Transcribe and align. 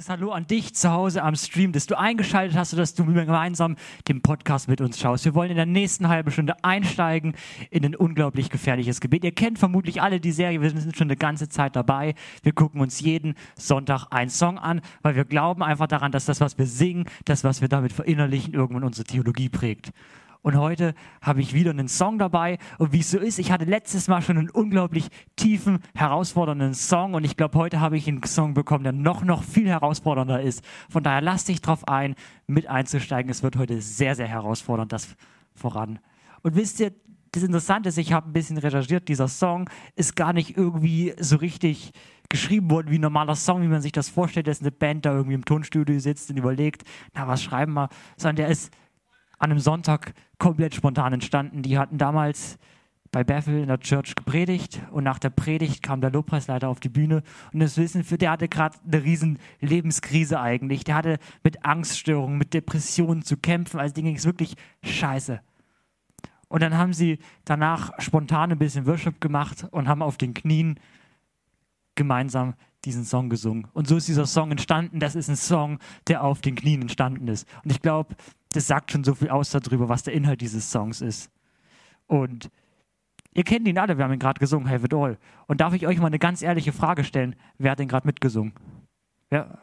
herzliches 0.00 0.08
Hallo 0.08 0.32
an 0.32 0.46
dich 0.46 0.74
zu 0.74 0.90
Hause 0.90 1.22
am 1.22 1.36
Stream, 1.36 1.72
dass 1.72 1.86
du 1.86 1.98
eingeschaltet 1.98 2.56
hast 2.56 2.72
und 2.72 2.78
dass 2.78 2.94
du 2.94 3.04
gemeinsam 3.04 3.76
den 4.08 4.22
Podcast 4.22 4.68
mit 4.68 4.80
uns 4.80 4.98
schaust. 4.98 5.26
Wir 5.26 5.34
wollen 5.34 5.50
in 5.50 5.56
der 5.56 5.66
nächsten 5.66 6.08
halben 6.08 6.30
Stunde 6.30 6.54
einsteigen 6.64 7.34
in 7.70 7.84
ein 7.84 7.94
unglaublich 7.94 8.48
gefährliches 8.48 9.00
Gebiet. 9.00 9.24
Ihr 9.24 9.34
kennt 9.34 9.58
vermutlich 9.58 10.00
alle 10.00 10.18
die 10.18 10.32
Serie, 10.32 10.62
wir 10.62 10.70
sind 10.70 10.96
schon 10.96 11.08
eine 11.08 11.16
ganze 11.16 11.48
Zeit 11.50 11.76
dabei. 11.76 12.14
Wir 12.42 12.52
gucken 12.52 12.80
uns 12.80 13.00
jeden 13.00 13.34
Sonntag 13.56 14.06
einen 14.10 14.30
Song 14.30 14.58
an, 14.58 14.80
weil 15.02 15.16
wir 15.16 15.24
glauben 15.24 15.62
einfach 15.62 15.86
daran, 15.86 16.12
dass 16.12 16.24
das, 16.24 16.40
was 16.40 16.56
wir 16.56 16.66
singen, 16.66 17.04
das, 17.26 17.44
was 17.44 17.60
wir 17.60 17.68
damit 17.68 17.92
verinnerlichen, 17.92 18.54
irgendwann 18.54 18.84
unsere 18.84 19.04
Theologie 19.04 19.50
prägt. 19.50 19.92
Und 20.42 20.56
heute 20.56 20.94
habe 21.20 21.40
ich 21.40 21.52
wieder 21.52 21.70
einen 21.70 21.88
Song 21.88 22.18
dabei. 22.18 22.58
Und 22.78 22.92
wie 22.92 23.00
es 23.00 23.10
so 23.10 23.18
ist, 23.18 23.38
ich 23.38 23.52
hatte 23.52 23.64
letztes 23.64 24.08
Mal 24.08 24.22
schon 24.22 24.38
einen 24.38 24.50
unglaublich 24.50 25.08
tiefen, 25.36 25.80
herausfordernden 25.94 26.74
Song. 26.74 27.14
Und 27.14 27.24
ich 27.24 27.36
glaube, 27.36 27.58
heute 27.58 27.80
habe 27.80 27.96
ich 27.96 28.08
einen 28.08 28.22
Song 28.22 28.54
bekommen, 28.54 28.84
der 28.84 28.92
noch, 28.92 29.22
noch 29.22 29.42
viel 29.42 29.68
herausfordernder 29.68 30.40
ist. 30.40 30.64
Von 30.88 31.02
daher 31.02 31.20
lass 31.20 31.44
dich 31.44 31.60
drauf 31.60 31.86
ein, 31.88 32.14
mit 32.46 32.68
einzusteigen. 32.68 33.30
Es 33.30 33.42
wird 33.42 33.56
heute 33.56 33.82
sehr, 33.82 34.14
sehr 34.14 34.28
herausfordernd, 34.28 34.92
das 34.92 35.14
voran. 35.54 35.98
Und 36.42 36.56
wisst 36.56 36.80
ihr, 36.80 36.92
das 37.32 37.42
Interessante 37.42 37.90
ist, 37.90 37.98
ich 37.98 38.12
habe 38.12 38.28
ein 38.28 38.32
bisschen 38.32 38.58
recherchiert, 38.58 39.08
dieser 39.08 39.28
Song 39.28 39.70
ist 39.94 40.16
gar 40.16 40.32
nicht 40.32 40.56
irgendwie 40.56 41.14
so 41.20 41.36
richtig 41.36 41.92
geschrieben 42.28 42.70
worden 42.70 42.90
wie 42.90 42.98
ein 42.98 43.02
normaler 43.02 43.36
Song, 43.36 43.62
wie 43.62 43.68
man 43.68 43.82
sich 43.82 43.92
das 43.92 44.08
vorstellt, 44.08 44.46
dass 44.46 44.60
eine 44.60 44.72
Band 44.72 45.04
da 45.04 45.12
irgendwie 45.12 45.34
im 45.34 45.44
Tonstudio 45.44 45.98
sitzt 45.98 46.30
und 46.30 46.38
überlegt, 46.38 46.82
na, 47.14 47.28
was 47.28 47.42
schreiben 47.42 47.74
wir, 47.74 47.88
sondern 48.16 48.36
der 48.36 48.48
ist 48.48 48.72
an 49.38 49.50
einem 49.50 49.60
Sonntag 49.60 50.12
komplett 50.40 50.74
spontan 50.74 51.12
entstanden. 51.12 51.62
Die 51.62 51.78
hatten 51.78 51.98
damals 51.98 52.58
bei 53.12 53.22
Bethel 53.22 53.60
in 53.60 53.68
der 53.68 53.80
Church 53.80 54.14
gepredigt 54.14 54.80
und 54.90 55.04
nach 55.04 55.18
der 55.18 55.30
Predigt 55.30 55.82
kam 55.82 56.00
der 56.00 56.10
Lobpreisleiter 56.10 56.68
auf 56.68 56.80
die 56.80 56.88
Bühne 56.88 57.22
und 57.52 57.60
das 57.60 57.76
Wissen 57.76 58.04
für 58.04 58.18
der 58.18 58.32
hatte 58.32 58.48
gerade 58.48 58.78
eine 58.84 59.02
riesen 59.02 59.38
Lebenskrise 59.60 60.40
eigentlich. 60.40 60.84
Der 60.84 60.94
hatte 60.94 61.18
mit 61.42 61.64
Angststörungen, 61.64 62.38
mit 62.38 62.54
Depressionen 62.54 63.22
zu 63.22 63.36
kämpfen. 63.36 63.78
Also 63.78 63.94
denen 63.94 64.06
ging 64.06 64.16
es 64.16 64.24
wirklich 64.24 64.54
scheiße. 64.84 65.40
Und 66.48 66.62
dann 66.62 66.76
haben 66.76 66.92
sie 66.92 67.18
danach 67.44 67.92
spontan 67.98 68.50
ein 68.50 68.58
bisschen 68.58 68.86
Worship 68.86 69.20
gemacht 69.20 69.66
und 69.70 69.86
haben 69.86 70.02
auf 70.02 70.18
den 70.18 70.34
Knien 70.34 70.80
gemeinsam 71.94 72.54
diesen 72.84 73.04
Song 73.04 73.28
gesungen. 73.28 73.68
Und 73.72 73.86
so 73.86 73.96
ist 73.96 74.08
dieser 74.08 74.26
Song 74.26 74.50
entstanden. 74.50 75.00
Das 75.00 75.14
ist 75.14 75.28
ein 75.28 75.36
Song, 75.36 75.78
der 76.08 76.24
auf 76.24 76.40
den 76.40 76.54
Knien 76.54 76.82
entstanden 76.82 77.28
ist. 77.28 77.46
Und 77.62 77.70
ich 77.70 77.82
glaube, 77.82 78.16
das 78.52 78.66
sagt 78.66 78.90
schon 78.90 79.04
so 79.04 79.14
viel 79.14 79.30
aus 79.30 79.50
darüber, 79.50 79.88
was 79.88 80.02
der 80.02 80.14
Inhalt 80.14 80.40
dieses 80.40 80.70
Songs 80.70 81.00
ist. 81.00 81.30
Und 82.06 82.50
ihr 83.32 83.44
kennt 83.44 83.68
ihn 83.68 83.78
alle, 83.78 83.96
wir 83.96 84.04
haben 84.04 84.12
ihn 84.12 84.18
gerade 84.18 84.40
gesungen, 84.40 84.68
Have 84.68 84.86
It 84.86 84.94
All. 84.94 85.18
Und 85.46 85.60
darf 85.60 85.72
ich 85.74 85.86
euch 85.86 85.98
mal 85.98 86.08
eine 86.08 86.18
ganz 86.18 86.42
ehrliche 86.42 86.72
Frage 86.72 87.04
stellen? 87.04 87.36
Wer 87.58 87.72
hat 87.72 87.78
den 87.78 87.88
gerade 87.88 88.06
mitgesungen? 88.06 88.52
Ja. 89.30 89.58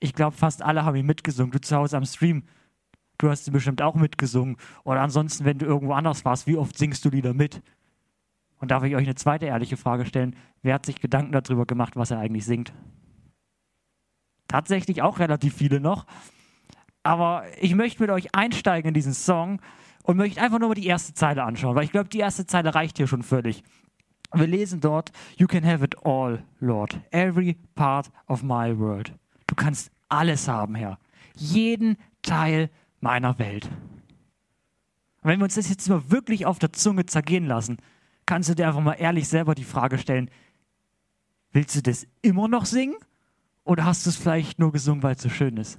Ich 0.00 0.12
glaube, 0.12 0.36
fast 0.36 0.62
alle 0.62 0.84
haben 0.84 0.96
ihn 0.96 1.06
mitgesungen. 1.06 1.52
Du 1.52 1.60
zu 1.60 1.76
Hause 1.76 1.96
am 1.96 2.04
Stream, 2.04 2.42
du 3.18 3.30
hast 3.30 3.46
ihn 3.46 3.52
bestimmt 3.52 3.80
auch 3.80 3.94
mitgesungen. 3.94 4.56
Oder 4.82 5.00
ansonsten, 5.00 5.44
wenn 5.44 5.58
du 5.58 5.66
irgendwo 5.66 5.92
anders 5.92 6.24
warst, 6.24 6.46
wie 6.46 6.56
oft 6.56 6.76
singst 6.76 7.04
du 7.04 7.10
Lieder 7.10 7.34
mit? 7.34 7.62
Und 8.58 8.70
darf 8.70 8.82
ich 8.82 8.96
euch 8.96 9.04
eine 9.04 9.14
zweite 9.14 9.46
ehrliche 9.46 9.76
Frage 9.76 10.06
stellen? 10.06 10.36
Wer 10.62 10.74
hat 10.74 10.86
sich 10.86 11.00
Gedanken 11.00 11.32
darüber 11.32 11.66
gemacht, 11.66 11.94
was 11.96 12.10
er 12.10 12.18
eigentlich 12.18 12.44
singt? 12.44 12.72
Tatsächlich 14.48 15.02
auch 15.02 15.20
relativ 15.20 15.54
viele 15.54 15.80
noch. 15.80 16.06
Aber 17.04 17.44
ich 17.60 17.74
möchte 17.74 18.02
mit 18.02 18.10
euch 18.10 18.34
einsteigen 18.34 18.88
in 18.88 18.94
diesen 18.94 19.14
Song 19.14 19.60
und 20.02 20.16
möchte 20.16 20.40
einfach 20.40 20.58
nur 20.58 20.70
mal 20.70 20.74
die 20.74 20.86
erste 20.86 21.14
Zeile 21.14 21.44
anschauen, 21.44 21.76
weil 21.76 21.84
ich 21.84 21.92
glaube, 21.92 22.08
die 22.08 22.18
erste 22.18 22.46
Zeile 22.46 22.74
reicht 22.74 22.96
hier 22.96 23.06
schon 23.06 23.22
völlig. 23.22 23.62
Wir 24.32 24.46
lesen 24.46 24.80
dort, 24.80 25.12
You 25.36 25.46
can 25.46 25.64
have 25.64 25.84
it 25.84 26.04
all, 26.04 26.42
Lord, 26.58 26.98
every 27.12 27.56
part 27.74 28.10
of 28.26 28.42
my 28.42 28.76
world. 28.76 29.12
Du 29.46 29.54
kannst 29.54 29.92
alles 30.08 30.48
haben, 30.48 30.74
Herr. 30.74 30.98
Jeden 31.36 31.96
Teil 32.22 32.70
meiner 33.00 33.38
Welt. 33.38 33.66
Und 35.22 35.30
wenn 35.30 35.38
wir 35.38 35.44
uns 35.44 35.54
das 35.54 35.68
jetzt 35.68 35.88
mal 35.88 36.10
wirklich 36.10 36.46
auf 36.46 36.58
der 36.58 36.72
Zunge 36.72 37.06
zergehen 37.06 37.46
lassen, 37.46 37.78
kannst 38.26 38.48
du 38.48 38.54
dir 38.54 38.66
einfach 38.66 38.80
mal 38.80 38.94
ehrlich 38.94 39.28
selber 39.28 39.54
die 39.54 39.64
Frage 39.64 39.98
stellen, 39.98 40.30
willst 41.52 41.76
du 41.76 41.82
das 41.82 42.06
immer 42.22 42.48
noch 42.48 42.64
singen? 42.64 42.96
Oder 43.62 43.84
hast 43.84 44.04
du 44.04 44.10
es 44.10 44.16
vielleicht 44.16 44.58
nur 44.58 44.72
gesungen, 44.72 45.02
weil 45.02 45.14
es 45.14 45.22
so 45.22 45.28
schön 45.28 45.56
ist? 45.56 45.78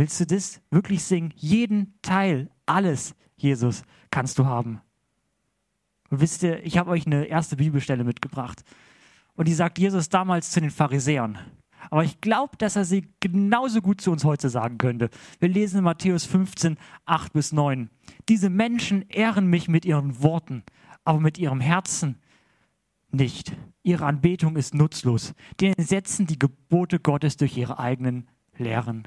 Willst 0.00 0.18
du 0.18 0.24
das 0.24 0.62
wirklich 0.70 1.04
singen? 1.04 1.34
Jeden 1.36 1.92
Teil, 2.00 2.48
alles, 2.64 3.14
Jesus, 3.36 3.82
kannst 4.10 4.38
du 4.38 4.46
haben. 4.46 4.80
Und 6.08 6.22
wisst 6.22 6.42
ihr, 6.42 6.64
ich 6.64 6.78
habe 6.78 6.90
euch 6.90 7.04
eine 7.04 7.26
erste 7.26 7.56
Bibelstelle 7.56 8.02
mitgebracht. 8.02 8.64
Und 9.34 9.46
die 9.46 9.52
sagt 9.52 9.78
Jesus 9.78 10.08
damals 10.08 10.52
zu 10.52 10.62
den 10.62 10.70
Pharisäern. 10.70 11.38
Aber 11.90 12.02
ich 12.02 12.22
glaube, 12.22 12.56
dass 12.56 12.76
er 12.76 12.86
sie 12.86 13.08
genauso 13.20 13.82
gut 13.82 14.00
zu 14.00 14.10
uns 14.10 14.24
heute 14.24 14.48
sagen 14.48 14.78
könnte. 14.78 15.10
Wir 15.38 15.50
lesen 15.50 15.80
in 15.80 15.84
Matthäus 15.84 16.24
15, 16.24 16.78
8 17.04 17.34
bis 17.34 17.52
9. 17.52 17.90
Diese 18.30 18.48
Menschen 18.48 19.06
ehren 19.10 19.48
mich 19.48 19.68
mit 19.68 19.84
ihren 19.84 20.22
Worten, 20.22 20.62
aber 21.04 21.20
mit 21.20 21.36
ihrem 21.36 21.60
Herzen 21.60 22.16
nicht. 23.10 23.54
Ihre 23.82 24.06
Anbetung 24.06 24.56
ist 24.56 24.74
nutzlos. 24.74 25.34
Die 25.60 25.74
setzen 25.76 26.26
die 26.26 26.38
Gebote 26.38 27.00
Gottes 27.00 27.36
durch 27.36 27.54
ihre 27.58 27.78
eigenen 27.78 28.30
Lehren. 28.56 29.06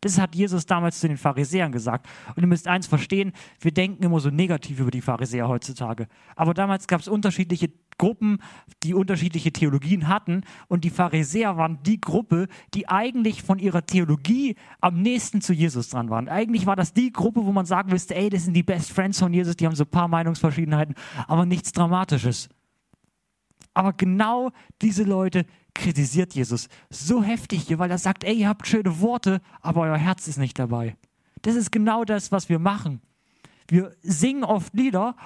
Das 0.00 0.18
hat 0.18 0.34
Jesus 0.34 0.64
damals 0.64 1.00
zu 1.00 1.08
den 1.08 1.18
Pharisäern 1.18 1.72
gesagt. 1.72 2.08
Und 2.34 2.42
ihr 2.42 2.46
müsst 2.46 2.66
eins 2.66 2.86
verstehen, 2.86 3.32
wir 3.60 3.72
denken 3.72 4.02
immer 4.02 4.20
so 4.20 4.30
negativ 4.30 4.80
über 4.80 4.90
die 4.90 5.02
Pharisäer 5.02 5.48
heutzutage. 5.48 6.06
Aber 6.36 6.54
damals 6.54 6.86
gab 6.86 7.00
es 7.00 7.08
unterschiedliche 7.08 7.70
Gruppen, 7.98 8.38
die 8.82 8.94
unterschiedliche 8.94 9.52
Theologien 9.52 10.08
hatten. 10.08 10.42
Und 10.68 10.84
die 10.84 10.90
Pharisäer 10.90 11.58
waren 11.58 11.82
die 11.82 12.00
Gruppe, 12.00 12.48
die 12.72 12.88
eigentlich 12.88 13.42
von 13.42 13.58
ihrer 13.58 13.84
Theologie 13.84 14.56
am 14.80 15.02
nächsten 15.02 15.42
zu 15.42 15.52
Jesus 15.52 15.90
dran 15.90 16.08
waren. 16.08 16.28
Eigentlich 16.28 16.64
war 16.64 16.76
das 16.76 16.94
die 16.94 17.12
Gruppe, 17.12 17.44
wo 17.44 17.52
man 17.52 17.66
sagen 17.66 17.90
müsste, 17.90 18.14
ey, 18.14 18.30
das 18.30 18.44
sind 18.44 18.54
die 18.54 18.62
Best 18.62 18.92
Friends 18.92 19.18
von 19.18 19.34
Jesus, 19.34 19.56
die 19.56 19.66
haben 19.66 19.76
so 19.76 19.84
ein 19.84 19.90
paar 19.90 20.08
Meinungsverschiedenheiten, 20.08 20.94
aber 21.28 21.44
nichts 21.44 21.72
Dramatisches. 21.72 22.48
Aber 23.74 23.92
genau 23.92 24.50
diese 24.80 25.04
Leute 25.04 25.44
kritisiert 25.74 26.34
Jesus 26.34 26.68
so 26.88 27.22
heftig 27.22 27.62
hier, 27.62 27.78
weil 27.78 27.90
er 27.90 27.98
sagt, 27.98 28.24
ey, 28.24 28.34
ihr 28.34 28.48
habt 28.48 28.66
schöne 28.66 29.00
Worte, 29.00 29.40
aber 29.60 29.82
euer 29.82 29.96
Herz 29.96 30.28
ist 30.28 30.38
nicht 30.38 30.58
dabei. 30.58 30.96
Das 31.42 31.54
ist 31.54 31.72
genau 31.72 32.04
das, 32.04 32.32
was 32.32 32.48
wir 32.48 32.58
machen. 32.58 33.00
Wir 33.68 33.94
singen 34.02 34.44
oft 34.44 34.74
Lieder, 34.74 35.16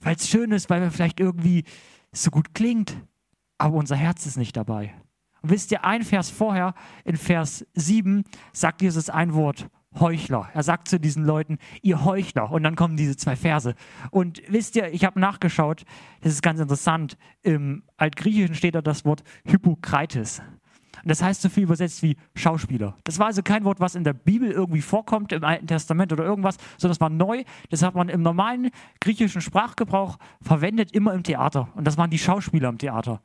weil 0.00 0.16
es 0.16 0.28
schön 0.28 0.52
ist, 0.52 0.70
weil 0.70 0.80
wir 0.80 0.90
vielleicht 0.90 1.20
irgendwie 1.20 1.64
so 2.12 2.30
gut 2.30 2.54
klingt, 2.54 2.96
aber 3.58 3.76
unser 3.76 3.96
Herz 3.96 4.26
ist 4.26 4.36
nicht 4.36 4.56
dabei. 4.56 4.94
Und 5.42 5.50
wisst 5.50 5.72
ihr, 5.72 5.84
ein 5.84 6.02
Vers 6.02 6.30
vorher, 6.30 6.74
in 7.04 7.16
Vers 7.16 7.66
7, 7.74 8.24
sagt 8.52 8.82
Jesus 8.82 9.10
ein 9.10 9.34
Wort, 9.34 9.68
Heuchler. 9.98 10.48
Er 10.54 10.62
sagt 10.62 10.88
zu 10.88 10.98
diesen 10.98 11.24
Leuten, 11.24 11.58
ihr 11.82 12.04
Heuchler. 12.04 12.50
Und 12.50 12.62
dann 12.62 12.76
kommen 12.76 12.96
diese 12.96 13.16
zwei 13.16 13.36
Verse. 13.36 13.74
Und 14.10 14.42
wisst 14.48 14.76
ihr, 14.76 14.92
ich 14.92 15.04
habe 15.04 15.20
nachgeschaut, 15.20 15.84
das 16.22 16.32
ist 16.32 16.42
ganz 16.42 16.60
interessant. 16.60 17.16
Im 17.42 17.82
Altgriechischen 17.96 18.54
steht 18.54 18.74
da 18.74 18.82
das 18.82 19.04
Wort 19.04 19.22
Hippokrates. 19.44 20.42
Und 21.02 21.10
das 21.10 21.22
heißt 21.22 21.42
so 21.42 21.48
viel 21.48 21.64
übersetzt 21.64 22.02
wie 22.02 22.16
Schauspieler. 22.36 22.96
Das 23.04 23.18
war 23.18 23.26
also 23.26 23.42
kein 23.42 23.64
Wort, 23.64 23.80
was 23.80 23.94
in 23.94 24.04
der 24.04 24.12
Bibel 24.12 24.50
irgendwie 24.50 24.82
vorkommt, 24.82 25.32
im 25.32 25.42
Alten 25.42 25.66
Testament 25.66 26.12
oder 26.12 26.24
irgendwas, 26.24 26.56
sondern 26.78 26.92
das 26.92 27.00
war 27.00 27.10
neu. 27.10 27.42
Das 27.70 27.82
hat 27.82 27.94
man 27.94 28.08
im 28.08 28.22
normalen 28.22 28.70
griechischen 29.00 29.40
Sprachgebrauch 29.40 30.18
verwendet, 30.40 30.92
immer 30.92 31.12
im 31.14 31.24
Theater. 31.24 31.68
Und 31.74 31.86
das 31.86 31.98
waren 31.98 32.10
die 32.10 32.18
Schauspieler 32.18 32.68
im 32.68 32.78
Theater. 32.78 33.20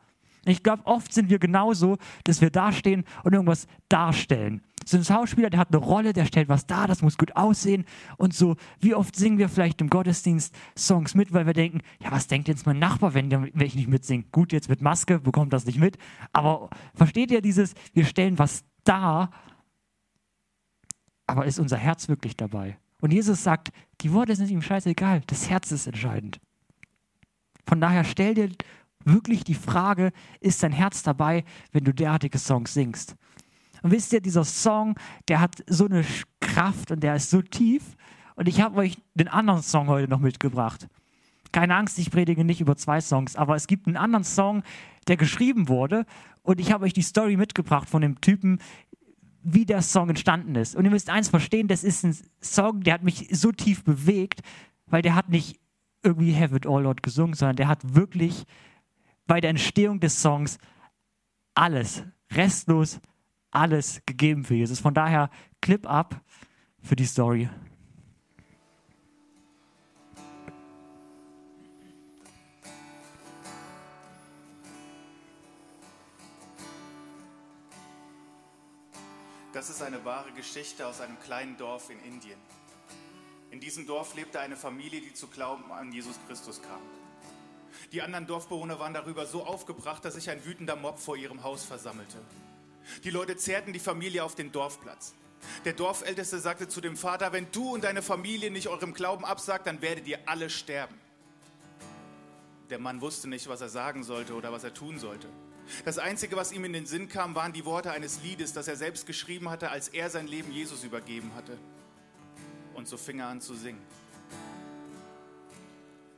Ich 0.47 0.63
glaube, 0.63 0.85
oft 0.85 1.13
sind 1.13 1.29
wir 1.29 1.39
genauso, 1.39 1.97
dass 2.23 2.41
wir 2.41 2.49
dastehen 2.49 3.03
und 3.23 3.33
irgendwas 3.33 3.67
darstellen. 3.89 4.61
So 4.85 4.97
ein 4.97 5.03
Schauspieler, 5.03 5.49
der 5.49 5.59
hat 5.59 5.73
eine 5.73 5.83
Rolle, 5.83 6.13
der 6.13 6.25
stellt 6.25 6.47
was 6.47 6.65
dar, 6.65 6.87
das 6.87 7.01
muss 7.01 7.17
gut 7.17 7.35
aussehen. 7.35 7.85
Und 8.15 8.33
so, 8.33 8.55
wie 8.79 8.95
oft 8.95 9.15
singen 9.15 9.37
wir 9.37 9.49
vielleicht 9.49 9.81
im 9.81 9.89
Gottesdienst 9.89 10.55
Songs 10.77 11.13
mit, 11.13 11.33
weil 11.33 11.45
wir 11.45 11.53
denken, 11.53 11.81
ja, 12.01 12.11
was 12.11 12.27
denkt 12.27 12.47
jetzt 12.47 12.65
mein 12.65 12.79
Nachbar, 12.79 13.13
wenn, 13.13 13.29
wenn 13.29 13.67
ich 13.67 13.75
nicht 13.75 13.89
mitsinge? 13.89 14.23
Gut, 14.31 14.53
jetzt 14.53 14.69
mit 14.69 14.81
Maske 14.81 15.19
bekommt 15.19 15.51
das 15.51 15.65
nicht 15.65 15.79
mit. 15.79 15.97
Aber 16.31 16.69
versteht 16.95 17.31
ihr 17.31 17.41
dieses, 17.41 17.73
wir 17.93 18.05
stellen 18.05 18.39
was 18.39 18.63
dar, 18.85 19.31
aber 21.25 21.45
ist 21.45 21.59
unser 21.59 21.77
Herz 21.77 22.07
wirklich 22.07 22.37
dabei? 22.37 22.77
Und 23.01 23.11
Jesus 23.11 23.43
sagt, 23.43 23.69
die 24.01 24.13
Worte 24.13 24.35
sind 24.35 24.49
ihm 24.49 24.61
scheißegal, 24.61 25.21
das 25.27 25.49
Herz 25.49 25.71
ist 25.71 25.87
entscheidend. 25.87 26.39
Von 27.65 27.81
daher 27.81 28.05
stell 28.05 28.33
dir 28.33 28.49
wirklich 29.07 29.43
die 29.43 29.53
Frage, 29.53 30.11
ist 30.39 30.63
dein 30.63 30.71
Herz 30.71 31.03
dabei, 31.03 31.43
wenn 31.71 31.83
du 31.83 31.93
derartige 31.93 32.37
Songs 32.37 32.73
singst? 32.73 33.15
Und 33.81 33.91
wisst 33.91 34.13
ihr, 34.13 34.21
dieser 34.21 34.43
Song, 34.43 34.95
der 35.27 35.39
hat 35.39 35.63
so 35.67 35.85
eine 35.85 36.03
Kraft 36.39 36.91
und 36.91 37.01
der 37.01 37.15
ist 37.15 37.29
so 37.29 37.41
tief. 37.41 37.95
Und 38.35 38.47
ich 38.47 38.61
habe 38.61 38.77
euch 38.77 38.97
den 39.13 39.27
anderen 39.27 39.61
Song 39.61 39.87
heute 39.87 40.09
noch 40.09 40.19
mitgebracht. 40.19 40.87
Keine 41.51 41.75
Angst, 41.75 41.97
ich 41.97 42.11
predige 42.11 42.43
nicht 42.43 42.61
über 42.61 42.75
zwei 42.75 43.01
Songs, 43.01 43.35
aber 43.35 43.55
es 43.55 43.67
gibt 43.67 43.87
einen 43.87 43.97
anderen 43.97 44.23
Song, 44.23 44.63
der 45.07 45.17
geschrieben 45.17 45.69
wurde. 45.69 46.05
Und 46.43 46.59
ich 46.59 46.71
habe 46.71 46.85
euch 46.85 46.93
die 46.93 47.01
Story 47.01 47.37
mitgebracht 47.37 47.89
von 47.89 48.01
dem 48.01 48.19
Typen, 48.21 48.59
wie 49.43 49.65
der 49.65 49.81
Song 49.81 50.09
entstanden 50.09 50.55
ist. 50.55 50.75
Und 50.75 50.85
ihr 50.85 50.91
müsst 50.91 51.09
eins 51.09 51.29
verstehen, 51.29 51.67
das 51.67 51.83
ist 51.83 52.03
ein 52.03 52.17
Song, 52.41 52.81
der 52.81 52.95
hat 52.95 53.03
mich 53.03 53.29
so 53.31 53.51
tief 53.51 53.83
bewegt, 53.83 54.41
weil 54.87 55.01
der 55.01 55.15
hat 55.15 55.29
nicht 55.29 55.59
irgendwie 56.03 56.35
Have 56.35 56.55
It 56.55 56.67
All 56.67 56.83
Lord 56.83 57.01
gesungen, 57.01 57.33
sondern 57.33 57.55
der 57.55 57.67
hat 57.67 57.95
wirklich 57.95 58.45
bei 59.27 59.41
der 59.41 59.51
Entstehung 59.51 59.99
des 59.99 60.21
Songs 60.21 60.57
alles, 61.53 62.03
restlos 62.31 62.99
alles 63.51 64.01
gegeben 64.05 64.45
für 64.45 64.55
Jesus. 64.55 64.79
Von 64.79 64.93
daher 64.93 65.29
Clip 65.61 65.85
ab 65.89 66.21
für 66.81 66.95
die 66.95 67.05
Story. 67.05 67.49
Das 79.53 79.71
ist 79.71 79.81
eine 79.81 80.05
wahre 80.05 80.31
Geschichte 80.33 80.85
aus 80.85 81.01
einem 81.01 81.19
kleinen 81.19 81.57
Dorf 81.57 81.89
in 81.89 81.99
Indien. 82.01 82.39
In 83.49 83.59
diesem 83.59 83.87
Dorf 83.87 84.13
lebte 84.13 84.39
eine 84.39 84.55
Familie, 84.55 85.01
die 85.01 85.13
zu 85.13 85.27
Glauben 85.27 85.71
an 85.71 85.91
Jesus 85.91 86.15
Christus 86.27 86.61
kam. 86.61 87.06
Die 87.91 88.01
anderen 88.01 88.27
Dorfbewohner 88.27 88.79
waren 88.79 88.93
darüber 88.93 89.25
so 89.25 89.45
aufgebracht, 89.45 90.03
dass 90.03 90.15
sich 90.15 90.29
ein 90.29 90.43
wütender 90.45 90.75
Mob 90.75 90.99
vor 90.99 91.15
ihrem 91.15 91.43
Haus 91.43 91.63
versammelte. 91.63 92.17
Die 93.03 93.09
Leute 93.09 93.37
zerrten 93.37 93.73
die 93.73 93.79
Familie 93.79 94.23
auf 94.23 94.35
den 94.35 94.51
Dorfplatz. 94.51 95.13
Der 95.65 95.73
Dorfälteste 95.73 96.39
sagte 96.39 96.67
zu 96.67 96.81
dem 96.81 96.97
Vater, 96.97 97.31
wenn 97.31 97.47
du 97.51 97.73
und 97.73 97.83
deine 97.83 98.01
Familie 98.01 98.51
nicht 98.51 98.67
eurem 98.67 98.93
Glauben 98.93 99.23
absagt, 99.23 99.67
dann 99.67 99.81
werdet 99.81 100.07
ihr 100.07 100.19
alle 100.25 100.49
sterben. 100.49 100.95
Der 102.69 102.79
Mann 102.79 102.99
wusste 102.99 103.29
nicht, 103.29 103.47
was 103.47 103.61
er 103.61 103.69
sagen 103.69 104.03
sollte 104.03 104.33
oder 104.33 104.51
was 104.51 104.63
er 104.63 104.73
tun 104.73 104.99
sollte. 104.99 105.29
Das 105.85 105.99
Einzige, 105.99 106.35
was 106.35 106.51
ihm 106.51 106.65
in 106.65 106.73
den 106.73 106.85
Sinn 106.85 107.07
kam, 107.07 107.35
waren 107.35 107.53
die 107.53 107.65
Worte 107.65 107.91
eines 107.91 108.21
Liedes, 108.23 108.53
das 108.53 108.67
er 108.67 108.75
selbst 108.75 109.05
geschrieben 109.05 109.49
hatte, 109.49 109.69
als 109.69 109.89
er 109.89 110.09
sein 110.09 110.27
Leben 110.27 110.51
Jesus 110.51 110.83
übergeben 110.83 111.31
hatte. 111.35 111.57
Und 112.73 112.87
so 112.87 112.97
fing 112.97 113.19
er 113.19 113.27
an 113.27 113.41
zu 113.41 113.55
singen. 113.55 113.81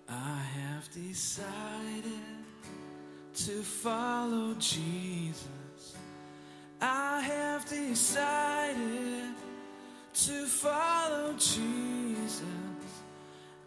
I 0.10 0.42
have 0.60 0.92
decided 0.92 2.04
to 3.36 3.62
follow 3.62 4.56
Jesus. 4.56 5.96
I 6.82 7.22
have 7.22 7.70
decided 7.70 9.36
to 10.14 10.46
follow 10.46 11.34
Jesus. 11.34 12.44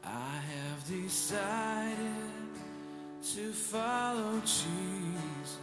I 0.04 0.40
have 0.54 0.88
decided 0.88 1.96
to 3.22 3.52
follow 3.52 4.40
Jesus. 4.40 5.58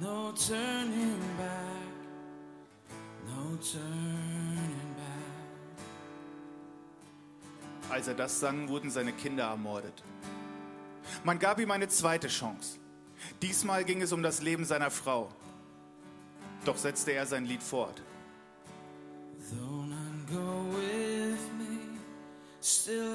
No 0.00 0.32
turning 0.36 1.20
back, 1.36 1.86
no 3.28 3.58
turning 3.62 4.45
Als 7.88 8.08
er 8.08 8.14
das 8.14 8.40
sang, 8.40 8.68
wurden 8.68 8.90
seine 8.90 9.12
Kinder 9.12 9.44
ermordet. 9.44 10.02
Man 11.24 11.38
gab 11.38 11.60
ihm 11.60 11.70
eine 11.70 11.88
zweite 11.88 12.28
Chance. 12.28 12.78
Diesmal 13.42 13.84
ging 13.84 14.02
es 14.02 14.12
um 14.12 14.22
das 14.22 14.42
Leben 14.42 14.64
seiner 14.64 14.90
Frau. 14.90 15.28
Doch 16.64 16.76
setzte 16.76 17.12
er 17.12 17.26
sein 17.26 17.46
Lied 17.46 17.62
fort. 17.62 18.02
Though 19.50 19.84
none 19.84 20.26
go 20.28 20.76
with 20.76 21.38
me, 21.56 22.00
still 22.60 23.05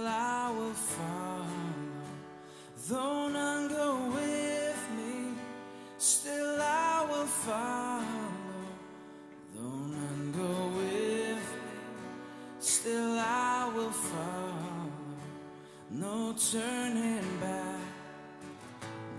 turning 16.52 17.40
back, 17.40 17.80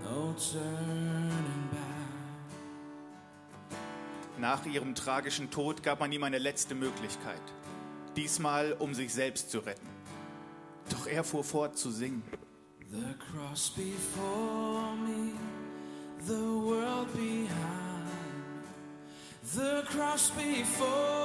no 0.03 0.33
turning 0.33 1.69
back. 1.71 1.79
Nach 4.37 4.63
ihrem 4.67 4.93
tragischen 4.93 5.49
Tod 5.49 5.81
gab 5.81 5.99
man 5.99 6.11
ihm 6.11 6.23
eine 6.23 6.37
letzte 6.37 6.75
Möglichkeit. 6.75 7.41
Diesmal, 8.15 8.73
um 8.73 8.93
sich 8.93 9.11
selbst 9.13 9.49
zu 9.49 9.59
retten. 9.59 9.87
Doch 10.91 11.07
er 11.07 11.23
fuhr 11.23 11.43
fort 11.43 11.77
zu 11.77 11.89
singen. 11.89 12.21
The 12.91 13.15
cross 13.17 13.71
before 13.71 14.95
me, 14.97 15.31
the 16.19 16.33
world 16.33 17.11
behind. 17.13 17.49
The 19.41 19.81
cross 19.89 20.29
before 20.29 21.22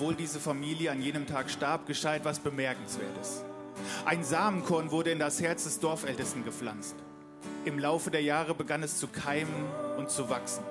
Obwohl 0.00 0.14
diese 0.14 0.40
Familie 0.40 0.90
an 0.90 1.02
jenem 1.02 1.26
Tag 1.26 1.50
starb, 1.50 1.86
geschah 1.86 2.14
etwas 2.14 2.38
Bemerkenswertes. 2.38 3.44
Ein 4.06 4.24
Samenkorn 4.24 4.90
wurde 4.90 5.10
in 5.10 5.18
das 5.18 5.42
Herz 5.42 5.64
des 5.64 5.78
Dorfältesten 5.78 6.42
gepflanzt. 6.42 6.94
Im 7.66 7.78
Laufe 7.78 8.10
der 8.10 8.22
Jahre 8.22 8.54
begann 8.54 8.82
es 8.82 8.96
zu 8.96 9.08
keimen 9.08 9.52
und 9.98 10.08
zu 10.08 10.30
wachsen. 10.30 10.64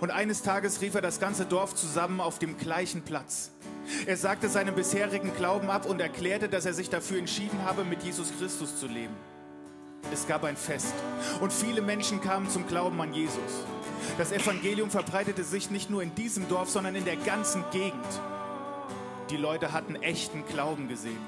Und 0.00 0.12
eines 0.12 0.42
Tages 0.42 0.80
rief 0.80 0.94
er 0.94 1.00
das 1.00 1.18
ganze 1.18 1.46
Dorf 1.46 1.74
zusammen 1.74 2.20
auf 2.20 2.38
dem 2.38 2.56
gleichen 2.56 3.02
Platz. 3.02 3.50
Er 4.06 4.16
sagte 4.16 4.48
seinen 4.48 4.76
bisherigen 4.76 5.34
Glauben 5.34 5.68
ab 5.68 5.84
und 5.84 6.00
erklärte, 6.00 6.48
dass 6.48 6.64
er 6.64 6.74
sich 6.74 6.88
dafür 6.88 7.18
entschieden 7.18 7.58
habe, 7.64 7.82
mit 7.82 8.04
Jesus 8.04 8.32
Christus 8.38 8.78
zu 8.78 8.86
leben. 8.86 9.16
Es 10.12 10.28
gab 10.28 10.44
ein 10.44 10.56
Fest 10.56 10.94
und 11.40 11.52
viele 11.52 11.82
Menschen 11.82 12.20
kamen 12.20 12.48
zum 12.48 12.68
Glauben 12.68 13.00
an 13.00 13.14
Jesus. 13.14 13.66
Das 14.16 14.30
Evangelium 14.30 14.90
verbreitete 14.90 15.42
sich 15.42 15.72
nicht 15.72 15.90
nur 15.90 16.04
in 16.04 16.14
diesem 16.14 16.48
Dorf, 16.48 16.70
sondern 16.70 16.94
in 16.94 17.04
der 17.04 17.16
ganzen 17.16 17.64
Gegend. 17.72 18.20
Die 19.30 19.36
Leute 19.36 19.72
hatten 19.72 19.96
echten 19.96 20.44
Glauben 20.46 20.88
gesehen 20.88 21.18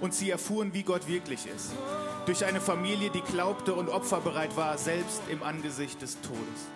und 0.00 0.14
sie 0.14 0.30
erfuhren, 0.30 0.72
wie 0.72 0.82
Gott 0.82 1.06
wirklich 1.06 1.46
ist. 1.46 1.72
Durch 2.26 2.44
eine 2.44 2.60
Familie, 2.60 3.10
die 3.10 3.20
glaubte 3.20 3.74
und 3.74 3.88
opferbereit 3.88 4.56
war, 4.56 4.76
selbst 4.78 5.22
im 5.30 5.42
Angesicht 5.42 6.02
des 6.02 6.20
Todes. 6.20 6.68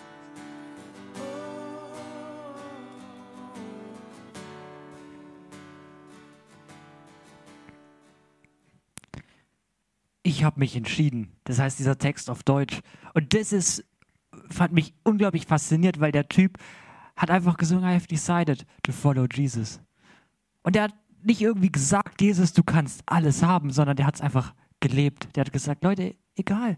ich 10.41 10.45
habe 10.45 10.59
mich 10.59 10.75
entschieden. 10.75 11.31
Das 11.43 11.59
heißt, 11.59 11.77
dieser 11.77 11.99
Text 11.99 12.27
auf 12.27 12.41
Deutsch. 12.41 12.79
Und 13.13 13.35
das 13.35 13.53
ist, 13.53 13.85
fand 14.49 14.73
mich 14.73 14.95
unglaublich 15.03 15.45
fasziniert, 15.45 15.99
weil 15.99 16.11
der 16.11 16.29
Typ 16.29 16.57
hat 17.15 17.29
einfach 17.29 17.57
gesungen, 17.57 17.83
I 17.83 17.93
have 17.93 18.07
decided 18.07 18.65
to 18.81 18.91
follow 18.91 19.27
Jesus. 19.31 19.79
Und 20.63 20.75
der 20.75 20.83
hat 20.83 20.93
nicht 21.23 21.41
irgendwie 21.41 21.71
gesagt, 21.71 22.21
Jesus, 22.21 22.53
du 22.53 22.63
kannst 22.63 23.03
alles 23.05 23.43
haben, 23.43 23.71
sondern 23.71 23.95
der 23.95 24.05
hat 24.05 24.15
es 24.15 24.21
einfach 24.21 24.53
gelebt. 24.79 25.35
Der 25.35 25.45
hat 25.45 25.53
gesagt, 25.53 25.83
Leute, 25.83 26.15
egal. 26.35 26.77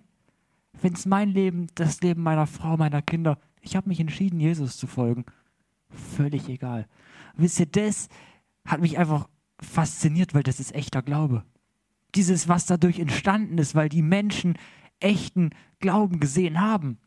Wenn 0.81 0.93
es 0.93 1.05
mein 1.05 1.29
Leben, 1.29 1.67
das 1.75 2.01
Leben 2.01 2.23
meiner 2.23 2.47
Frau, 2.47 2.77
meiner 2.77 3.01
Kinder, 3.01 3.37
ich 3.61 3.75
habe 3.75 3.89
mich 3.89 3.99
entschieden, 3.99 4.39
Jesus 4.39 4.77
zu 4.77 4.87
folgen. 4.87 5.25
Völlig 5.89 6.49
egal. 6.49 6.87
wisst 7.35 7.59
ihr, 7.59 7.67
das 7.67 8.09
hat 8.65 8.81
mich 8.81 8.97
einfach 8.97 9.29
fasziniert, 9.61 10.33
weil 10.33 10.43
das 10.43 10.59
ist 10.59 10.73
echter 10.73 11.01
Glaube 11.01 11.43
dieses, 12.15 12.47
was 12.47 12.65
dadurch 12.65 12.99
entstanden 12.99 13.57
ist, 13.57 13.75
weil 13.75 13.89
die 13.89 14.01
Menschen 14.01 14.57
echten 14.99 15.51
Glauben 15.79 16.19
gesehen 16.19 16.61
haben. 16.61 16.97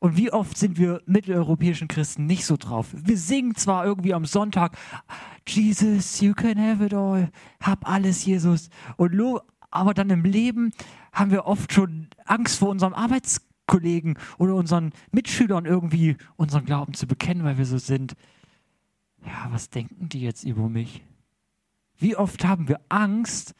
Und 0.00 0.16
wie 0.16 0.32
oft 0.32 0.56
sind 0.56 0.78
wir 0.78 1.02
mitteleuropäischen 1.04 1.86
Christen 1.86 2.24
nicht 2.24 2.46
so 2.46 2.56
drauf? 2.56 2.88
Wir 2.92 3.18
singen 3.18 3.54
zwar 3.54 3.84
irgendwie 3.84 4.14
am 4.14 4.24
Sonntag, 4.24 4.76
Jesus, 5.46 6.20
you 6.20 6.32
can 6.32 6.58
have 6.58 6.84
it 6.84 6.94
all, 6.94 7.30
hab 7.62 7.86
alles, 7.86 8.24
Jesus. 8.24 8.70
Und 8.96 9.12
lo, 9.14 9.42
aber 9.70 9.92
dann 9.92 10.08
im 10.08 10.24
Leben 10.24 10.72
haben 11.12 11.30
wir 11.30 11.44
oft 11.44 11.74
schon 11.74 12.08
Angst 12.24 12.58
vor 12.58 12.70
unserem 12.70 12.94
Arbeitskollegen 12.94 14.18
oder 14.38 14.54
unseren 14.54 14.92
Mitschülern 15.12 15.66
irgendwie 15.66 16.16
unseren 16.36 16.64
Glauben 16.64 16.94
zu 16.94 17.06
bekennen, 17.06 17.44
weil 17.44 17.58
wir 17.58 17.66
so 17.66 17.76
sind. 17.76 18.14
Ja, 19.26 19.48
was 19.50 19.68
denken 19.68 20.08
die 20.08 20.22
jetzt 20.22 20.44
über 20.44 20.70
mich? 20.70 21.04
Wie 21.98 22.16
oft 22.16 22.42
haben 22.46 22.68
wir 22.68 22.80
Angst, 22.88 23.54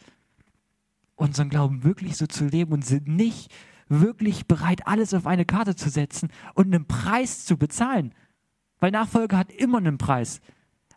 unseren 1.16 1.50
Glauben 1.50 1.84
wirklich 1.84 2.16
so 2.16 2.26
zu 2.26 2.46
leben 2.46 2.72
und 2.72 2.84
sind 2.84 3.08
nicht 3.08 3.52
wirklich 3.90 4.46
bereit, 4.46 4.86
alles 4.86 5.12
auf 5.12 5.26
eine 5.26 5.44
Karte 5.44 5.76
zu 5.76 5.90
setzen 5.90 6.30
und 6.54 6.66
einen 6.66 6.86
Preis 6.86 7.44
zu 7.44 7.58
bezahlen. 7.58 8.14
Weil 8.78 8.92
Nachfolge 8.92 9.36
hat 9.36 9.52
immer 9.52 9.78
einen 9.78 9.98
Preis. 9.98 10.40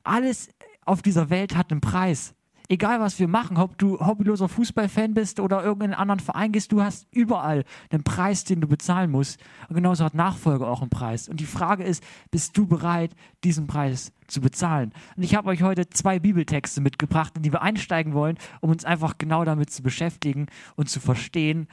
Alles 0.04 0.50
auf 0.86 1.02
dieser 1.02 1.30
Welt 1.30 1.58
hat 1.58 1.72
einen 1.72 1.82
Preis. 1.82 2.36
Egal 2.70 3.02
was 3.02 3.20
wir 3.20 3.28
machen, 3.28 3.58
ob 3.58 3.78
du 3.78 4.00
hobbyloser 4.00 4.48
Fußballfan 4.48 5.14
bist 5.14 5.42
oder 5.42 5.64
irgendeinen 5.64 5.94
anderen 5.96 6.22
Verein 6.22 6.54
gehst, 6.54 6.72
du 6.72 6.82
hast 6.82 7.08
überall 7.12 7.66
einen 7.90 8.04
Preis, 8.04 8.46
den 8.46 8.62
du 8.62 8.68
bezahlen 8.68 9.12
musst. 9.12 9.40
Und 9.68 9.76
genauso 9.76 10.06
hat 10.06 10.14
Nachfolge 10.14 10.66
auch 10.66 10.82
einen 10.82 10.90
Preis. 10.90 11.28
Und 11.28 11.40
die 11.40 11.46
Frage 11.46 11.84
ist, 11.84 12.04
bist 12.32 12.58
du 12.58 12.66
bereit, 12.66 13.12
diesen 13.44 13.68
Preis 13.68 14.14
zu 14.28 14.40
bezahlen? 14.40 14.94
Und 15.18 15.24
ich 15.24 15.36
habe 15.36 15.50
euch 15.50 15.62
heute 15.62 15.90
zwei 15.90 16.20
Bibeltexte 16.20 16.80
mitgebracht, 16.80 17.34
in 17.36 17.44
die 17.44 17.52
wir 17.52 17.62
einsteigen 17.62 18.14
wollen, 18.14 18.38
um 18.62 18.70
uns 18.70 18.86
einfach 18.86 19.18
genau 19.18 19.44
damit 19.44 19.70
zu 19.70 19.84
beschäftigen 19.84 20.48
und 20.76 20.90
zu 20.90 21.02
verstehen, 21.02 21.68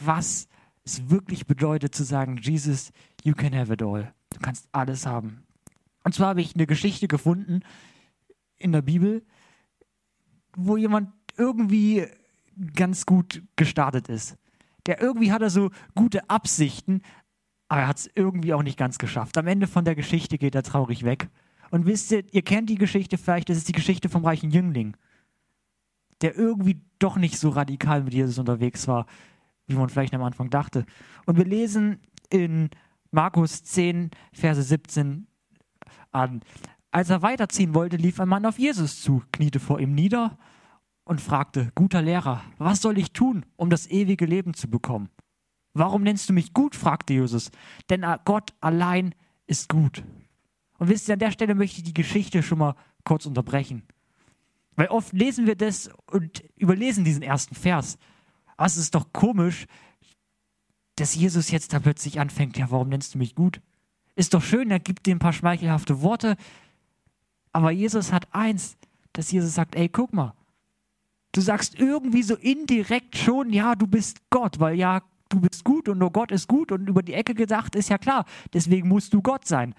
was 0.00 0.48
es 0.84 1.08
wirklich 1.10 1.46
bedeutet 1.46 1.94
zu 1.94 2.04
sagen, 2.04 2.36
Jesus, 2.36 2.92
you 3.22 3.34
can 3.34 3.54
have 3.54 3.72
it 3.72 3.82
all. 3.82 4.12
Du 4.30 4.40
kannst 4.40 4.68
alles 4.72 5.06
haben. 5.06 5.44
Und 6.02 6.14
zwar 6.14 6.28
habe 6.28 6.42
ich 6.42 6.54
eine 6.54 6.66
Geschichte 6.66 7.08
gefunden 7.08 7.60
in 8.58 8.72
der 8.72 8.82
Bibel, 8.82 9.24
wo 10.56 10.76
jemand 10.76 11.10
irgendwie 11.36 12.06
ganz 12.74 13.06
gut 13.06 13.42
gestartet 13.56 14.08
ist. 14.08 14.36
Der 14.86 15.00
irgendwie 15.00 15.32
hat 15.32 15.42
er 15.42 15.50
so 15.50 15.70
gute 15.94 16.28
Absichten, 16.28 17.00
aber 17.68 17.82
er 17.82 17.88
hat 17.88 17.98
es 17.98 18.10
irgendwie 18.14 18.52
auch 18.52 18.62
nicht 18.62 18.78
ganz 18.78 18.98
geschafft. 18.98 19.38
Am 19.38 19.46
Ende 19.46 19.66
von 19.66 19.84
der 19.84 19.94
Geschichte 19.94 20.38
geht 20.38 20.54
er 20.54 20.62
traurig 20.62 21.04
weg. 21.04 21.28
Und 21.70 21.86
wisst 21.86 22.12
ihr, 22.12 22.24
ihr 22.32 22.42
kennt 22.42 22.68
die 22.68 22.78
Geschichte 22.78 23.16
vielleicht, 23.16 23.48
das 23.48 23.56
ist 23.56 23.68
die 23.68 23.72
Geschichte 23.72 24.08
vom 24.08 24.24
reichen 24.24 24.50
Jüngling, 24.50 24.96
der 26.20 26.36
irgendwie 26.36 26.82
doch 26.98 27.16
nicht 27.16 27.38
so 27.38 27.48
radikal 27.48 28.04
mit 28.04 28.14
Jesus 28.14 28.38
unterwegs 28.38 28.86
war, 28.86 29.06
wie 29.66 29.74
man 29.74 29.88
vielleicht 29.88 30.14
am 30.14 30.22
Anfang 30.22 30.50
dachte. 30.50 30.84
Und 31.26 31.36
wir 31.36 31.44
lesen 31.44 32.00
in 32.30 32.70
Markus 33.10 33.62
10, 33.64 34.10
Verse 34.32 34.62
17 34.62 35.26
an. 36.12 36.42
Als 36.90 37.10
er 37.10 37.22
weiterziehen 37.22 37.74
wollte, 37.74 37.96
lief 37.96 38.20
ein 38.20 38.28
Mann 38.28 38.46
auf 38.46 38.58
Jesus 38.58 39.02
zu, 39.02 39.22
kniete 39.32 39.60
vor 39.60 39.80
ihm 39.80 39.94
nieder 39.94 40.38
und 41.04 41.20
fragte, 41.20 41.70
guter 41.74 42.02
Lehrer, 42.02 42.42
was 42.58 42.80
soll 42.80 42.98
ich 42.98 43.12
tun, 43.12 43.44
um 43.56 43.70
das 43.70 43.88
ewige 43.88 44.26
Leben 44.26 44.54
zu 44.54 44.68
bekommen? 44.70 45.08
Warum 45.74 46.02
nennst 46.02 46.28
du 46.28 46.32
mich 46.32 46.54
gut? 46.54 46.76
fragte 46.76 47.14
Jesus. 47.14 47.50
Denn 47.90 48.06
Gott 48.24 48.54
allein 48.60 49.14
ist 49.46 49.68
gut. 49.68 50.04
Und 50.78 50.88
wisst 50.88 51.08
ihr, 51.08 51.14
an 51.14 51.18
der 51.18 51.32
Stelle 51.32 51.54
möchte 51.54 51.78
ich 51.78 51.84
die 51.84 51.94
Geschichte 51.94 52.42
schon 52.42 52.58
mal 52.58 52.76
kurz 53.04 53.26
unterbrechen. 53.26 53.82
Weil 54.76 54.88
oft 54.88 55.12
lesen 55.12 55.46
wir 55.46 55.56
das 55.56 55.90
und 56.10 56.44
überlesen 56.56 57.04
diesen 57.04 57.22
ersten 57.22 57.54
Vers. 57.54 57.98
Es 58.58 58.76
ist 58.76 58.94
doch 58.94 59.12
komisch, 59.12 59.66
dass 60.96 61.14
Jesus 61.14 61.50
jetzt 61.50 61.72
da 61.72 61.80
plötzlich 61.80 62.20
anfängt, 62.20 62.56
ja, 62.56 62.70
warum 62.70 62.88
nennst 62.88 63.14
du 63.14 63.18
mich 63.18 63.34
gut? 63.34 63.60
Ist 64.14 64.34
doch 64.34 64.42
schön, 64.42 64.70
er 64.70 64.78
gibt 64.78 65.06
dir 65.06 65.14
ein 65.14 65.20
paar 65.20 65.32
schmeichelhafte 65.32 66.02
Worte. 66.02 66.36
Aber 67.52 67.70
Jesus 67.70 68.12
hat 68.12 68.32
eins, 68.32 68.76
dass 69.12 69.32
Jesus 69.32 69.54
sagt, 69.54 69.74
ey, 69.74 69.88
guck 69.88 70.12
mal, 70.12 70.34
du 71.32 71.40
sagst 71.40 71.78
irgendwie 71.78 72.22
so 72.22 72.36
indirekt 72.36 73.16
schon, 73.16 73.52
ja, 73.52 73.74
du 73.74 73.86
bist 73.86 74.18
Gott, 74.30 74.60
weil 74.60 74.76
ja, 74.76 75.02
du 75.30 75.40
bist 75.40 75.64
gut 75.64 75.88
und 75.88 75.98
nur 75.98 76.12
Gott 76.12 76.30
ist 76.30 76.46
gut 76.46 76.70
und 76.70 76.88
über 76.88 77.02
die 77.02 77.14
Ecke 77.14 77.34
gedacht 77.34 77.74
ist 77.74 77.88
ja 77.88 77.98
klar, 77.98 78.24
deswegen 78.52 78.88
musst 78.88 79.12
du 79.12 79.20
Gott 79.20 79.46
sein. 79.46 79.74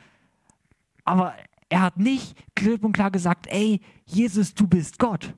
Aber 1.05 1.34
er 1.70 1.82
hat 1.82 1.98
nicht 1.98 2.36
klipp 2.55 2.84
und 2.84 2.91
klar 2.91 3.12
gesagt, 3.12 3.48
ey, 3.48 3.79
Jesus, 4.05 4.53
du 4.53 4.67
bist 4.67 5.00
Gott. 5.00 5.34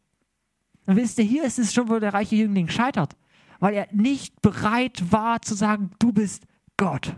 Und 0.88 0.96
wisst 0.96 1.20
ihr, 1.20 1.26
hier 1.26 1.44
ist 1.44 1.60
es 1.60 1.74
schon, 1.74 1.90
wo 1.90 2.00
der 2.00 2.14
reiche 2.14 2.36
Jüngling 2.36 2.70
scheitert 2.70 3.16
weil 3.60 3.74
er 3.74 3.88
nicht 3.92 4.42
bereit 4.42 5.12
war 5.12 5.42
zu 5.42 5.56
sagen, 5.56 5.92
du 6.00 6.12
bist 6.12 6.44
Gott. 6.78 7.16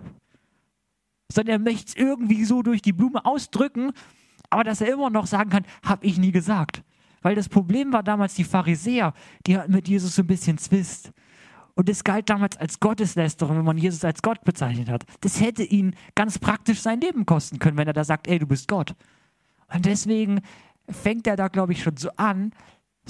Sondern 1.32 1.54
er 1.54 1.60
möchte 1.60 1.90
es 1.90 1.96
irgendwie 1.96 2.44
so 2.46 2.62
durch 2.62 2.82
die 2.82 2.94
Blume 2.94 3.26
ausdrücken, 3.26 3.92
aber 4.50 4.64
dass 4.64 4.82
er 4.82 4.92
immer 4.94 5.10
noch 5.10 5.28
sagen 5.28 5.50
kann, 5.50 5.66
habe 5.84 6.06
ich 6.06 6.18
nie 6.18 6.32
gesagt. 6.32 6.84
Weil 7.22 7.36
das 7.36 7.50
Problem 7.50 7.94
war 7.94 8.04
damals 8.04 8.36
die 8.36 8.44
Pharisäer, 8.44 9.14
die 9.46 9.58
hatten 9.58 9.74
mit 9.74 9.88
Jesus 9.88 10.16
so 10.16 10.24
ein 10.24 10.28
bisschen 10.28 10.58
Zwist. 10.58 11.12
Und 11.76 11.88
das 11.88 12.04
galt 12.04 12.30
damals 12.30 12.58
als 12.58 12.80
Gotteslästerung, 12.80 13.58
wenn 13.58 13.66
man 13.66 13.78
Jesus 13.78 14.04
als 14.04 14.22
Gott 14.22 14.44
bezeichnet 14.44 14.90
hat. 14.90 15.06
Das 15.22 15.40
hätte 15.40 15.64
ihn 15.64 15.96
ganz 16.16 16.40
praktisch 16.40 16.82
sein 16.82 17.00
Leben 17.00 17.26
kosten 17.26 17.60
können, 17.60 17.78
wenn 17.78 17.88
er 17.88 17.94
da 17.94 18.04
sagt, 18.04 18.28
ey, 18.28 18.40
du 18.40 18.48
bist 18.48 18.68
Gott. 18.68 18.96
Und 19.74 19.86
deswegen 19.86 20.42
fängt 20.90 21.28
er 21.28 21.36
da, 21.36 21.48
glaube 21.48 21.74
ich, 21.74 21.84
schon 21.84 21.96
so 21.96 22.10
an, 22.18 22.52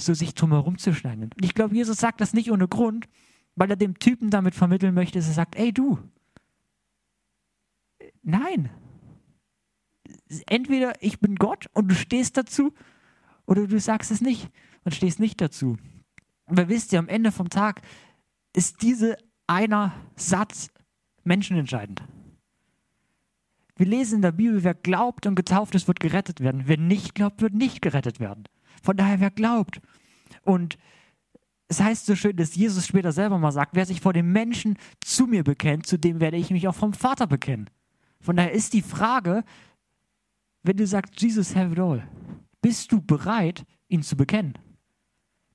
so 0.00 0.14
sich 0.14 0.34
drumherum 0.34 0.78
zu 0.78 0.94
schneiden. 0.94 1.24
Und 1.24 1.44
ich 1.44 1.54
glaube, 1.54 1.74
Jesus 1.74 1.98
sagt 1.98 2.20
das 2.20 2.32
nicht 2.32 2.50
ohne 2.50 2.68
Grund, 2.68 3.08
weil 3.54 3.70
er 3.70 3.76
dem 3.76 3.98
Typen 3.98 4.30
damit 4.30 4.54
vermitteln 4.54 4.94
möchte, 4.94 5.18
dass 5.18 5.28
er 5.28 5.34
sagt, 5.34 5.56
ey 5.56 5.72
du, 5.72 5.98
nein. 8.22 8.70
Entweder 10.46 11.02
ich 11.02 11.20
bin 11.20 11.36
Gott 11.36 11.66
und 11.72 11.88
du 11.88 11.94
stehst 11.94 12.36
dazu, 12.36 12.72
oder 13.46 13.66
du 13.66 13.80
sagst 13.80 14.10
es 14.10 14.20
nicht 14.20 14.48
und 14.84 14.94
stehst 14.94 15.18
nicht 15.18 15.40
dazu. 15.40 15.76
Wir 16.46 16.68
wisst 16.68 16.92
ja, 16.92 17.00
am 17.00 17.08
Ende 17.08 17.32
vom 17.32 17.50
Tag 17.50 17.82
ist 18.54 18.82
diese 18.82 19.16
einer 19.46 19.92
Satz 20.16 20.70
menschenentscheidend. 21.24 22.02
Wir 23.76 23.86
lesen 23.86 24.16
in 24.16 24.22
der 24.22 24.32
Bibel, 24.32 24.62
wer 24.62 24.74
glaubt 24.74 25.26
und 25.26 25.34
getauft 25.34 25.74
ist, 25.74 25.88
wird 25.88 26.00
gerettet 26.00 26.40
werden. 26.40 26.64
Wer 26.66 26.76
nicht 26.76 27.14
glaubt, 27.14 27.40
wird 27.40 27.54
nicht 27.54 27.82
gerettet 27.82 28.20
werden. 28.20 28.44
Von 28.82 28.96
daher, 28.96 29.20
wer 29.20 29.30
glaubt. 29.30 29.80
Und 30.42 30.78
es 31.68 31.80
heißt 31.80 32.06
so 32.06 32.16
schön, 32.16 32.36
dass 32.36 32.56
Jesus 32.56 32.86
später 32.86 33.12
selber 33.12 33.38
mal 33.38 33.52
sagt, 33.52 33.74
wer 33.74 33.86
sich 33.86 34.00
vor 34.00 34.12
den 34.12 34.32
Menschen 34.32 34.76
zu 35.00 35.26
mir 35.26 35.44
bekennt, 35.44 35.86
zu 35.86 35.98
dem 35.98 36.20
werde 36.20 36.36
ich 36.36 36.50
mich 36.50 36.66
auch 36.66 36.74
vom 36.74 36.92
Vater 36.92 37.28
bekennen. 37.28 37.70
Von 38.20 38.36
daher 38.36 38.52
ist 38.52 38.72
die 38.72 38.82
Frage, 38.82 39.44
wenn 40.62 40.76
du 40.76 40.86
sagst, 40.86 41.20
Jesus 41.20 41.54
have 41.54 41.72
it 41.72 41.78
all, 41.78 42.06
bist 42.60 42.92
du 42.92 43.00
bereit, 43.00 43.64
ihn 43.88 44.02
zu 44.02 44.16
bekennen? 44.16 44.54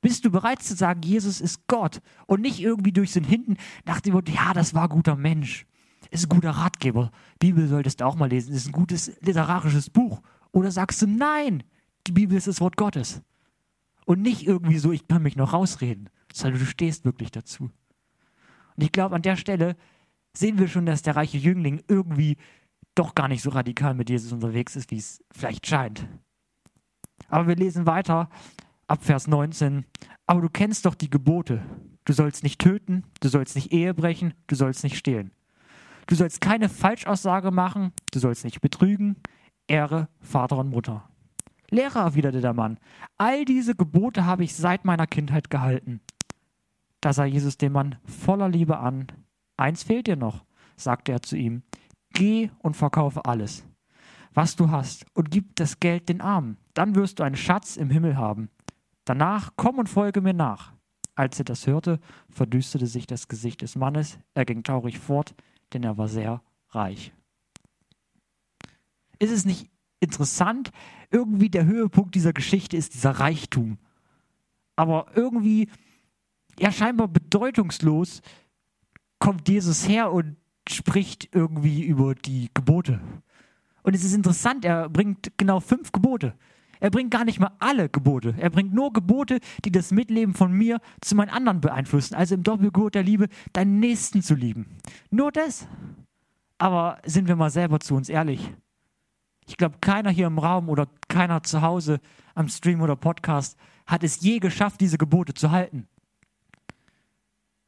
Bist 0.02 0.24
du 0.24 0.32
bereit 0.32 0.62
zu 0.62 0.76
sagen, 0.76 1.02
Jesus 1.02 1.42
ist 1.42 1.68
Gott 1.68 2.00
und 2.28 2.42
nicht 2.42 2.60
irgendwie 2.60 2.94
durch 2.94 3.12
den 3.12 3.24
Hinten 3.24 3.58
nach 3.86 4.02
dem 4.02 4.14
Wort, 4.14 4.30
ja, 4.30 4.54
das 4.54 4.74
war 4.74 4.84
ein 4.84 4.90
guter 4.90 5.16
Mensch, 5.16 5.66
ist 6.12 6.26
ein 6.26 6.30
guter 6.30 6.52
Ratgeber, 6.52 7.12
Bibel 7.40 7.68
solltest 7.68 8.00
du 8.00 8.06
auch 8.06 8.16
mal 8.16 8.30
lesen, 8.30 8.54
ist 8.54 8.68
ein 8.68 8.72
gutes 8.72 9.12
literarisches 9.22 9.90
Buch. 9.90 10.22
Oder 10.52 10.72
sagst 10.72 11.02
du, 11.02 11.08
nein, 11.08 11.64
die 12.08 12.12
Bibel 12.12 12.38
ist 12.38 12.48
das 12.48 12.62
Wort 12.62 12.78
Gottes. 12.78 13.22
Und 14.06 14.22
nicht 14.22 14.46
irgendwie 14.46 14.78
so, 14.78 14.92
ich 14.92 15.08
kann 15.08 15.24
mich 15.24 15.36
noch 15.36 15.54
rausreden, 15.54 16.10
sondern 16.32 16.60
du 16.60 16.66
stehst 16.66 17.06
wirklich 17.06 17.32
dazu. 17.32 17.72
Und 18.76 18.84
ich 18.84 18.92
glaube, 18.92 19.16
an 19.16 19.22
der 19.22 19.36
Stelle 19.36 19.76
sehen 20.34 20.60
wir 20.60 20.68
schon, 20.68 20.86
dass 20.86 21.02
der 21.02 21.16
reiche 21.16 21.38
Jüngling 21.38 21.82
irgendwie 21.88 22.38
doch 22.94 23.16
gar 23.16 23.28
nicht 23.28 23.42
so 23.42 23.50
radikal 23.50 23.94
mit 23.94 24.10
Jesus 24.10 24.32
unterwegs 24.32 24.76
ist, 24.76 24.92
wie 24.92 24.98
es 24.98 25.24
vielleicht 25.32 25.68
scheint. 25.68 26.08
Aber 27.30 27.48
wir 27.48 27.56
lesen 27.56 27.86
weiter 27.86 28.30
ab 28.88 29.04
Vers 29.04 29.28
19. 29.28 29.86
Aber 30.28 30.42
du 30.42 30.50
kennst 30.50 30.86
doch 30.86 30.96
die 30.96 31.10
Gebote. 31.10 31.64
Du 32.06 32.14
sollst 32.14 32.44
nicht 32.44 32.60
töten, 32.60 33.04
du 33.20 33.30
sollst 33.30 33.56
nicht 33.56 33.72
Ehe 33.74 33.94
brechen, 33.94 34.34
du 34.48 34.56
sollst 34.56 34.84
nicht 34.84 34.98
stehlen. 34.98 35.32
Du 36.08 36.16
sollst 36.16 36.40
keine 36.40 36.70
Falschaussage 36.70 37.50
machen, 37.50 37.92
du 38.12 38.20
sollst 38.20 38.44
nicht 38.44 38.62
betrügen, 38.62 39.16
ehre 39.68 40.08
Vater 40.20 40.58
und 40.60 40.70
Mutter. 40.70 41.10
Lehrer, 41.70 42.02
erwiderte 42.02 42.42
der 42.42 42.54
Mann, 42.54 42.80
all 43.18 43.46
diese 43.46 43.76
Gebote 43.76 44.26
habe 44.26 44.44
ich 44.44 44.56
seit 44.56 44.86
meiner 44.86 45.08
Kindheit 45.08 45.50
gehalten. 45.50 46.02
Da 47.02 47.14
sah 47.14 47.26
Jesus 47.26 47.58
den 47.58 47.72
Mann 47.72 47.98
voller 48.06 48.50
Liebe 48.50 48.80
an. 48.80 49.08
Eins 49.58 49.84
fehlt 49.84 50.08
dir 50.08 50.16
noch, 50.16 50.46
sagte 50.76 51.12
er 51.12 51.22
zu 51.22 51.36
ihm. 51.38 51.64
Geh 52.14 52.50
und 52.60 52.76
verkaufe 52.76 53.26
alles, 53.26 53.66
was 54.34 54.56
du 54.56 54.72
hast, 54.72 55.06
und 55.14 55.32
gib 55.32 55.56
das 55.56 55.80
Geld 55.80 56.10
den 56.10 56.22
Armen. 56.22 56.58
Dann 56.74 56.96
wirst 56.96 57.20
du 57.20 57.24
einen 57.24 57.36
Schatz 57.36 57.78
im 57.78 57.90
Himmel 57.90 58.18
haben. 58.18 58.50
Danach 59.04 59.52
komm 59.56 59.78
und 59.78 59.90
folge 59.90 60.22
mir 60.22 60.34
nach. 60.34 60.74
Als 61.14 61.40
er 61.40 61.46
das 61.46 61.68
hörte, 61.68 62.00
verdüsterte 62.30 62.88
sich 62.88 63.08
das 63.08 63.28
Gesicht 63.28 63.62
des 63.62 63.76
Mannes. 63.76 64.20
Er 64.34 64.46
ging 64.46 64.64
traurig 64.64 65.00
fort, 65.00 65.36
denn 65.74 65.84
er 65.84 65.98
war 65.98 66.08
sehr 66.08 66.42
reich. 66.70 67.14
Ist 69.20 69.32
es 69.32 69.46
nicht 69.46 69.70
interessant. 70.00 70.72
Irgendwie 71.12 71.50
der 71.50 71.66
Höhepunkt 71.66 72.16
dieser 72.16 72.34
Geschichte 72.34 72.78
ist 72.78 72.94
dieser 72.94 73.12
Reichtum. 73.12 73.78
Aber 74.75 75.08
irgendwie, 75.16 75.70
ja, 76.60 76.72
scheinbar 76.72 77.08
bedeutungslos, 77.08 78.22
kommt 79.20 79.48
Jesus 79.48 79.88
her 79.88 80.12
und 80.12 80.36
spricht 80.70 81.30
irgendwie 81.34 81.84
über 81.84 82.16
die 82.16 82.50
Gebote. 82.54 83.00
Und 83.84 83.96
es 83.96 84.04
ist 84.04 84.14
interessant, 84.14 84.66
er 84.66 84.90
bringt 84.90 85.32
genau 85.38 85.60
fünf 85.60 85.92
Gebote. 85.92 86.36
Er 86.80 86.90
bringt 86.90 87.12
gar 87.12 87.24
nicht 87.24 87.40
mal 87.40 87.52
alle 87.60 87.88
Gebote. 87.88 88.36
Er 88.38 88.50
bringt 88.50 88.74
nur 88.74 88.92
Gebote, 88.92 89.40
die 89.64 89.72
das 89.72 89.92
Mitleben 89.92 90.34
von 90.34 90.52
mir 90.52 90.82
zu 91.02 91.16
meinen 91.16 91.30
anderen 91.30 91.62
beeinflussen. 91.62 92.16
Also 92.16 92.36
im 92.36 92.44
Doppelgebot 92.44 92.96
der 92.96 93.04
Liebe, 93.04 93.28
deinen 93.54 93.80
Nächsten 93.80 94.22
zu 94.22 94.36
lieben. 94.36 94.68
Nur 95.10 95.32
das. 95.32 95.68
Aber 96.58 97.00
sind 97.06 97.28
wir 97.28 97.36
mal 97.36 97.50
selber 97.50 97.80
zu 97.80 97.96
uns 97.96 98.10
ehrlich. 98.10 98.54
Ich 99.48 99.58
glaube, 99.58 99.78
keiner 99.80 100.10
hier 100.10 100.28
im 100.28 100.40
Raum 100.40 100.70
oder 100.70 100.88
keiner 101.08 101.44
zu 101.44 101.62
Hause 101.62 102.00
am 102.34 102.48
Stream 102.48 102.82
oder 102.82 102.96
Podcast 102.96 103.58
hat 103.86 104.04
es 104.04 104.22
je 104.22 104.40
geschafft, 104.40 104.82
diese 104.82 104.98
Gebote 104.98 105.34
zu 105.34 105.52
halten. 105.52 105.88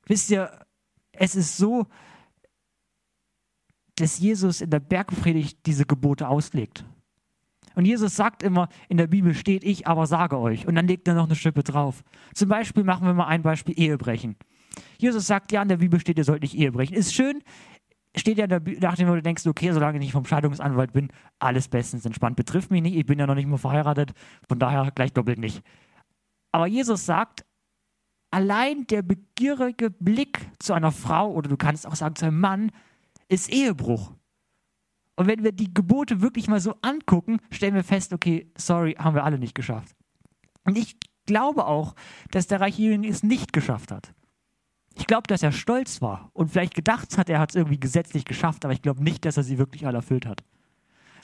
Wisst 0.06 0.32
ihr, 0.32 0.66
es 1.12 1.36
ist 1.36 1.58
so, 1.58 1.86
dass 3.96 4.20
Jesus 4.20 4.62
in 4.62 4.70
der 4.70 4.80
Bergpredigt 4.80 5.60
diese 5.66 5.86
Gebote 5.86 6.28
auslegt. 6.28 6.86
Und 7.76 7.86
Jesus 7.86 8.16
sagt 8.16 8.42
immer, 8.42 8.70
in 8.90 8.98
der 8.98 9.06
Bibel 9.06 9.36
steht, 9.36 9.64
ich 9.64 9.86
aber 9.86 10.08
sage 10.08 10.40
euch. 10.40 10.68
Und 10.68 10.76
dann 10.76 10.88
legt 10.88 11.08
er 11.08 11.14
noch 11.14 11.26
eine 11.26 11.36
Schippe 11.36 11.62
drauf. 11.62 12.04
Zum 12.34 12.50
Beispiel 12.50 12.84
machen 12.84 13.06
wir 13.06 13.14
mal 13.14 13.28
ein 13.28 13.44
Beispiel 13.44 13.80
Ehebrechen. 13.80 14.36
Jesus 14.98 15.28
sagt, 15.28 15.52
ja, 15.52 15.62
in 15.62 15.68
der 15.68 15.78
Bibel 15.78 16.00
steht, 16.00 16.18
ihr 16.18 16.24
sollt 16.24 16.42
nicht 16.42 16.56
Ehe 16.56 16.72
brechen. 16.72 16.96
Ist 16.96 17.14
schön, 17.14 17.44
steht 18.18 18.38
ja 18.38 18.48
nach 18.48 18.96
dem, 18.96 19.08
wo 19.08 19.16
du 19.16 19.22
denkst, 19.22 19.46
okay, 19.46 19.72
solange 19.72 19.98
ich 19.98 20.04
nicht 20.04 20.12
vom 20.12 20.26
Scheidungsanwalt 20.26 20.94
bin, 20.94 21.10
alles 21.40 21.68
bestens 21.68 22.06
entspannt. 22.06 22.36
Betrifft 22.36 22.72
mich 22.72 22.82
nicht, 22.82 22.96
ich 22.96 23.06
bin 23.06 23.20
ja 23.20 23.28
noch 23.28 23.36
nicht 23.36 23.48
mal 23.48 23.58
verheiratet, 23.58 24.14
von 24.48 24.60
daher 24.60 24.92
gleich 24.92 25.14
doppelt 25.14 25.40
nicht. 25.40 25.62
Aber 26.52 26.68
Jesus 26.68 27.06
sagt, 27.06 27.46
allein 28.32 28.88
der 28.88 29.02
begierige 29.02 29.90
Blick 29.90 30.50
zu 30.60 30.74
einer 30.74 30.92
Frau 30.92 31.32
oder 31.32 31.50
du 31.50 31.58
kannst 31.58 31.88
auch 31.88 31.96
sagen 31.96 32.16
zu 32.16 32.26
einem 32.26 32.40
Mann 32.40 32.72
ist 33.28 33.50
Ehebruch. 33.50 34.14
Und 35.16 35.28
wenn 35.28 35.44
wir 35.44 35.52
die 35.52 35.74
Gebote 35.74 36.22
wirklich 36.22 36.48
mal 36.48 36.60
so 36.60 36.76
angucken, 36.82 37.40
stellen 37.50 37.74
wir 37.74 37.84
fest, 37.84 38.14
okay, 38.14 38.52
sorry, 38.58 38.94
haben 38.94 39.16
wir 39.16 39.24
alle 39.24 39.40
nicht 39.40 39.56
geschafft. 39.56 39.96
Und 40.64 40.78
ich 40.78 40.98
glaube 41.26 41.66
auch, 41.66 41.96
dass 42.32 42.48
der 42.48 42.62
reiche 42.62 42.84
Jüngling 42.84 43.12
es 43.12 43.24
nicht 43.24 43.54
geschafft 43.54 43.92
hat. 43.92 44.14
Ich 44.98 45.06
glaube, 45.06 45.28
dass 45.28 45.44
er 45.44 45.52
stolz 45.52 46.02
war 46.02 46.32
und 46.34 46.50
vielleicht 46.50 46.74
gedacht 46.74 47.20
hat, 47.20 47.30
er 47.30 47.40
hat 47.40 47.52
es 47.52 47.56
irgendwie 47.56 47.80
gesetzlich 47.80 48.26
geschafft, 48.26 48.66
aber 48.66 48.74
ich 48.74 48.82
glaube 48.82 49.04
nicht, 49.04 49.26
dass 49.26 49.38
er 49.38 49.44
sie 49.44 49.60
wirklich 49.60 49.86
alle 49.86 50.00
erfüllt 50.00 50.26
hat. 50.26 50.44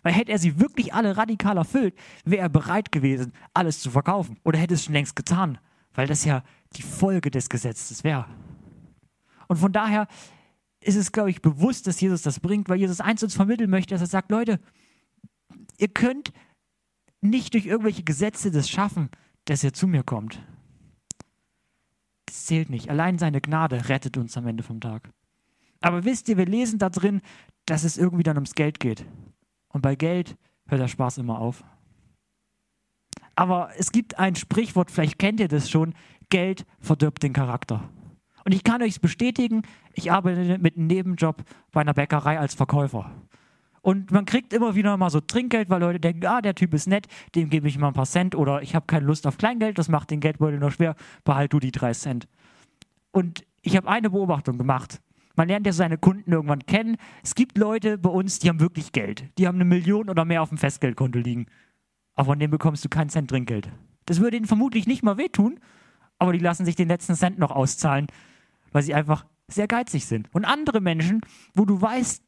Weil 0.04 0.14
hätte 0.14 0.32
er 0.32 0.38
sie 0.38 0.60
wirklich 0.60 0.94
alle 0.94 1.18
radikal 1.18 1.58
erfüllt, 1.58 1.96
wäre 2.24 2.44
er 2.44 2.50
bereit 2.50 2.92
gewesen, 2.92 3.34
alles 3.54 3.80
zu 3.80 3.90
verkaufen. 3.90 4.38
Oder 4.44 4.60
hätte 4.60 4.76
es 4.76 4.84
schon 4.84 4.94
längst 4.94 5.16
getan, 5.16 5.58
weil 5.96 6.06
das 6.06 6.24
ja 6.24 6.44
die 6.76 6.84
Folge 6.84 7.32
des 7.32 7.50
Gesetzes 7.50 8.04
wäre. 8.04 8.28
Und 9.48 9.58
von 9.58 9.72
daher 9.72 10.08
ist 10.80 10.96
es, 10.96 11.12
glaube 11.12 11.32
ich, 11.32 11.42
bewusst, 11.42 11.88
dass 11.88 12.00
Jesus 12.00 12.22
das 12.22 12.40
bringt, 12.40 12.70
weil 12.70 12.80
Jesus 12.80 13.02
eins 13.02 13.24
uns 13.24 13.34
vermitteln 13.34 13.72
möchte, 13.72 13.96
dass 13.96 14.02
er 14.02 14.08
sagt, 14.08 14.30
Leute, 14.30 14.60
ihr 15.80 15.88
könnt 15.88 16.32
nicht 17.22 17.56
durch 17.56 17.66
irgendwelche 17.66 18.04
Gesetze 18.04 18.52
das 18.52 18.70
schaffen, 18.70 19.10
dass 19.46 19.64
ihr 19.64 19.74
zu 19.74 19.88
mir 19.88 20.04
kommt. 20.04 20.40
Das 22.34 22.46
zählt 22.46 22.72
nicht. 22.72 22.90
Allein 22.90 23.20
seine 23.20 23.42
Gnade 23.42 23.90
rettet 23.90 24.18
uns 24.18 24.36
am 24.38 24.48
Ende 24.48 24.64
vom 24.64 24.82
Tag. 24.82 25.12
Aber 25.82 26.04
wisst 26.04 26.28
ihr, 26.30 26.36
wir 26.36 26.48
lesen 26.48 26.80
da 26.80 26.90
drin, 26.90 27.22
dass 27.68 27.84
es 27.84 27.96
irgendwie 27.96 28.24
dann 28.24 28.38
ums 28.38 28.56
Geld 28.56 28.80
geht. 28.80 29.06
Und 29.68 29.82
bei 29.82 29.96
Geld 29.96 30.36
hört 30.66 30.82
der 30.82 30.88
Spaß 30.88 31.20
immer 31.20 31.38
auf. 31.38 31.64
Aber 33.36 33.70
es 33.78 33.92
gibt 33.92 34.18
ein 34.18 34.36
Sprichwort, 34.36 34.90
vielleicht 34.90 35.20
kennt 35.20 35.42
ihr 35.42 35.48
das 35.48 35.70
schon, 35.70 35.94
Geld 36.30 36.66
verdirbt 36.80 37.22
den 37.22 37.34
Charakter. 37.34 37.88
Und 38.46 38.56
ich 38.56 38.64
kann 38.64 38.82
euch 38.82 39.00
bestätigen, 39.00 39.62
ich 39.94 40.12
arbeite 40.12 40.58
mit 40.58 40.76
einem 40.76 40.88
Nebenjob 40.88 41.44
bei 41.72 41.82
einer 41.82 41.94
Bäckerei 41.94 42.40
als 42.40 42.56
Verkäufer. 42.56 43.12
Und 43.84 44.12
man 44.12 44.24
kriegt 44.24 44.54
immer 44.54 44.76
wieder 44.76 44.96
mal 44.96 45.10
so 45.10 45.20
Trinkgeld, 45.20 45.70
weil 45.70 45.82
Leute 45.82 46.00
denken, 46.00 46.26
ah, 46.26 46.42
der 46.42 46.56
Typ 46.56 46.74
ist 46.74 46.88
nett, 46.88 47.08
dem 47.36 47.50
gebe 47.50 47.68
ich 47.68 47.78
mal 47.78 47.90
ein 47.90 47.94
paar 47.94 48.06
Cent 48.06 48.34
oder 48.34 48.62
ich 48.62 48.76
habe 48.76 48.86
keine 48.88 49.06
Lust 49.06 49.28
auf 49.28 49.38
Kleingeld, 49.38 49.78
das 49.78 49.90
macht 49.90 50.10
den 50.10 50.22
Geldbeutel 50.22 50.58
noch 50.58 50.72
schwer, 50.72 50.96
behalt 51.26 51.52
du 51.52 51.60
die 51.60 51.72
drei 51.72 51.92
Cent. 51.94 52.30
Und 53.12 53.46
ich 53.62 53.76
habe 53.76 53.90
eine 53.90 54.10
Beobachtung 54.10 54.58
gemacht. 54.58 55.02
Man 55.36 55.50
lernt 55.50 55.66
ja 55.66 55.74
seine 55.74 55.98
Kunden 55.98 56.32
irgendwann 56.32 56.66
kennen. 56.66 56.96
Es 57.24 57.36
gibt 57.36 57.58
Leute 57.58 57.98
bei 57.98 58.10
uns, 58.10 58.40
die 58.40 58.48
haben 58.48 58.62
wirklich 58.62 58.94
Geld. 58.94 59.26
Die 59.38 59.48
haben 59.48 59.56
eine 59.56 59.66
Million 59.66 60.10
oder 60.10 60.24
mehr 60.24 60.42
auf 60.42 60.50
dem 60.50 60.58
Festgeldkonto 60.58 61.20
liegen. 61.20 61.48
Aber 62.16 62.28
von 62.28 62.40
dem 62.40 62.52
bekommst 62.52 62.86
du 62.86 62.90
keinen 62.90 63.10
Cent 63.10 63.32
Trinkgeld. 63.32 63.70
Das 64.06 64.22
würde 64.22 64.38
ihnen 64.38 64.48
vermutlich 64.48 64.88
nicht 64.88 65.04
mal 65.04 65.18
wehtun, 65.18 65.60
aber 66.20 66.32
die 66.32 66.40
lassen 66.40 66.64
sich 66.64 66.78
den 66.78 66.88
letzten 66.88 67.16
Cent 67.16 67.38
noch 67.38 67.52
auszahlen, 67.52 68.08
weil 68.72 68.84
sie 68.84 68.94
einfach 68.94 69.26
sehr 69.50 69.68
geizig 69.68 70.06
sind. 70.06 70.34
Und 70.34 70.46
andere 70.46 70.80
Menschen, 70.80 71.20
wo 71.54 71.66
du 71.66 71.82
weißt, 71.82 72.24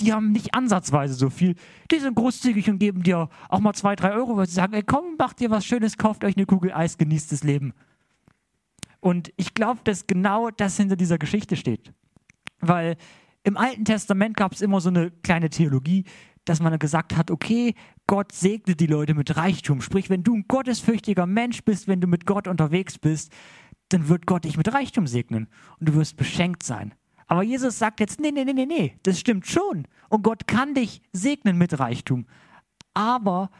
die 0.00 0.12
haben 0.12 0.32
nicht 0.32 0.54
ansatzweise 0.54 1.14
so 1.14 1.30
viel, 1.30 1.54
die 1.90 1.98
sind 1.98 2.14
großzügig 2.14 2.68
und 2.70 2.78
geben 2.78 3.02
dir 3.02 3.28
auch 3.48 3.60
mal 3.60 3.74
zwei, 3.74 3.94
drei 3.94 4.12
Euro, 4.12 4.36
weil 4.36 4.46
sie 4.46 4.54
sagen, 4.54 4.72
ey 4.74 4.82
komm, 4.82 5.16
macht 5.18 5.40
dir 5.40 5.50
was 5.50 5.64
Schönes, 5.64 5.98
kauft 5.98 6.24
euch 6.24 6.36
eine 6.36 6.46
Kugel 6.46 6.72
Eis, 6.72 6.98
genießt 6.98 7.32
das 7.32 7.44
Leben. 7.44 7.72
Und 9.00 9.32
ich 9.36 9.54
glaube, 9.54 9.80
dass 9.84 10.06
genau 10.06 10.50
das 10.50 10.76
hinter 10.76 10.96
dieser 10.96 11.18
Geschichte 11.18 11.56
steht. 11.56 11.92
Weil 12.60 12.96
im 13.42 13.56
Alten 13.56 13.84
Testament 13.84 14.36
gab 14.36 14.52
es 14.52 14.60
immer 14.60 14.80
so 14.80 14.88
eine 14.88 15.10
kleine 15.10 15.50
Theologie, 15.50 16.04
dass 16.44 16.60
man 16.60 16.78
gesagt 16.78 17.16
hat, 17.16 17.30
okay, 17.30 17.74
Gott 18.06 18.32
segnet 18.32 18.80
die 18.80 18.86
Leute 18.86 19.14
mit 19.14 19.36
Reichtum. 19.36 19.80
Sprich, 19.80 20.10
wenn 20.10 20.22
du 20.22 20.34
ein 20.34 20.44
gottesfürchtiger 20.48 21.26
Mensch 21.26 21.64
bist, 21.64 21.88
wenn 21.88 22.00
du 22.00 22.06
mit 22.06 22.26
Gott 22.26 22.48
unterwegs 22.48 22.98
bist, 22.98 23.32
dann 23.88 24.08
wird 24.08 24.26
Gott 24.26 24.44
dich 24.44 24.56
mit 24.56 24.72
Reichtum 24.72 25.06
segnen 25.06 25.48
und 25.78 25.88
du 25.88 25.94
wirst 25.94 26.16
beschenkt 26.16 26.62
sein. 26.62 26.94
Aber 27.32 27.42
Jesus 27.42 27.78
sagt 27.78 28.00
jetzt, 28.00 28.20
nee, 28.20 28.30
nee, 28.30 28.44
nee, 28.44 28.52
nee, 28.52 28.66
nee, 28.66 28.98
das 29.04 29.18
stimmt 29.18 29.46
schon. 29.46 29.88
Und 30.10 30.22
Gott 30.22 30.46
kann 30.46 30.74
dich 30.74 31.00
segnen 31.12 31.56
mit 31.56 31.78
Reichtum. 31.78 32.26
Aber 32.92 33.50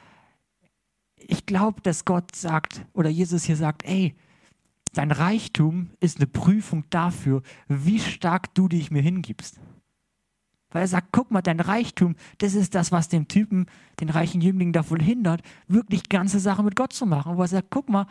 ich 1.17 1.47
glaube, 1.47 1.81
dass 1.81 2.05
Gott 2.05 2.37
sagt, 2.37 2.85
oder 2.93 3.09
Jesus 3.09 3.45
hier 3.45 3.57
sagt, 3.57 3.87
ey, 3.87 4.15
Dein 4.93 5.11
Reichtum 5.11 5.91
ist 6.01 6.19
eine 6.19 6.27
Prüfung 6.27 6.85
dafür, 6.91 7.43
wie 7.67 7.99
stark 7.99 8.55
du 8.55 8.69
dich 8.69 8.91
mir 8.91 9.01
hingibst. 9.01 9.59
Weil 10.71 10.83
er 10.83 10.89
sagt, 10.89 11.09
guck 11.13 11.31
mal, 11.31 11.43
dein 11.43 11.61
Reichtum, 11.61 12.15
das 12.39 12.55
ist 12.55 12.75
das, 12.75 12.93
was 12.93 13.09
den 13.09 13.29
Typen, 13.29 13.67
den 14.01 14.11
reichen 14.11 14.41
Jüngling 14.41 14.73
davon 14.73 15.01
hindert, 15.01 15.43
wirklich 15.67 16.09
ganze 16.09 16.41
Sachen 16.41 16.65
mit 16.65 16.77
Gott 16.77 16.93
zu 16.93 17.07
machen. 17.07 17.37
Wo 17.37 17.43
er 17.43 17.49
sagt, 17.49 17.71
guck 17.71 17.89
mal, 17.89 18.07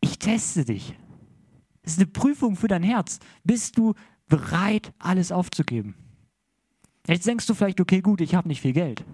ich 0.00 0.18
teste 0.18 0.64
dich. 0.64 0.94
Das 1.84 1.92
ist 1.92 1.98
eine 1.98 2.08
Prüfung 2.08 2.56
für 2.56 2.68
dein 2.68 2.82
Herz. 2.82 3.20
Bist 3.44 3.78
du 3.78 3.94
bereit, 4.26 4.92
alles 4.98 5.30
aufzugeben? 5.30 5.94
Jetzt 7.06 7.26
denkst 7.26 7.46
du 7.46 7.54
vielleicht, 7.54 7.80
okay, 7.80 8.00
gut, 8.00 8.20
ich 8.20 8.34
habe 8.34 8.48
nicht 8.48 8.60
viel 8.60 8.72
Geld. 8.72 9.04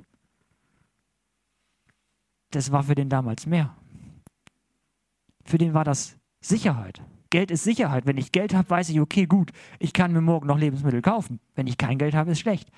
Das 2.52 2.72
war 2.72 2.84
für 2.84 2.94
den 2.94 3.08
damals 3.08 3.46
mehr 3.46 3.76
für 5.50 5.58
den 5.58 5.74
war 5.74 5.84
das 5.84 6.16
Sicherheit. 6.40 7.02
Geld 7.28 7.50
ist 7.50 7.64
Sicherheit. 7.64 8.06
Wenn 8.06 8.16
ich 8.16 8.32
Geld 8.32 8.54
habe, 8.54 8.70
weiß 8.70 8.88
ich, 8.88 9.00
okay, 9.00 9.26
gut, 9.26 9.50
ich 9.78 9.92
kann 9.92 10.12
mir 10.12 10.20
morgen 10.20 10.46
noch 10.46 10.58
Lebensmittel 10.58 11.02
kaufen. 11.02 11.40
Wenn 11.54 11.66
ich 11.66 11.76
kein 11.76 11.98
Geld 11.98 12.14
habe, 12.14 12.30
ist 12.30 12.40
schlecht. 12.40 12.70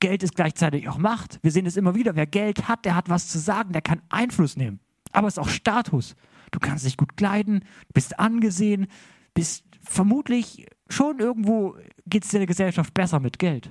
Geld 0.00 0.22
ist 0.22 0.34
gleichzeitig 0.34 0.88
auch 0.88 0.98
Macht. 0.98 1.38
Wir 1.42 1.50
sehen 1.50 1.66
es 1.66 1.76
immer 1.76 1.94
wieder. 1.94 2.16
Wer 2.16 2.26
Geld 2.26 2.68
hat, 2.68 2.84
der 2.84 2.94
hat 2.94 3.08
was 3.08 3.28
zu 3.28 3.38
sagen, 3.38 3.72
der 3.72 3.82
kann 3.82 4.02
Einfluss 4.08 4.56
nehmen. 4.56 4.80
Aber 5.12 5.28
es 5.28 5.34
ist 5.34 5.38
auch 5.38 5.48
Status. 5.48 6.16
Du 6.50 6.58
kannst 6.58 6.84
dich 6.84 6.96
gut 6.96 7.16
kleiden, 7.16 7.64
bist 7.92 8.18
angesehen, 8.18 8.86
bist 9.34 9.64
vermutlich 9.82 10.66
schon 10.88 11.18
irgendwo 11.18 11.76
geht 12.06 12.24
es 12.24 12.30
der 12.30 12.46
Gesellschaft 12.46 12.94
besser 12.94 13.20
mit 13.20 13.38
Geld. 13.38 13.70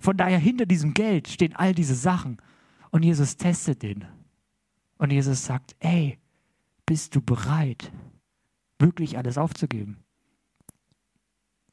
Von 0.00 0.16
daher 0.16 0.38
hinter 0.38 0.66
diesem 0.66 0.94
Geld 0.94 1.28
stehen 1.28 1.54
all 1.54 1.74
diese 1.74 1.94
Sachen. 1.94 2.38
Und 2.90 3.02
Jesus 3.02 3.36
testet 3.36 3.82
den. 3.82 4.04
Und 4.98 5.10
Jesus 5.10 5.44
sagt, 5.44 5.74
ey, 5.80 6.18
bist 6.86 7.16
du 7.16 7.20
bereit, 7.20 7.90
wirklich 8.78 9.18
alles 9.18 9.38
aufzugeben? 9.38 10.04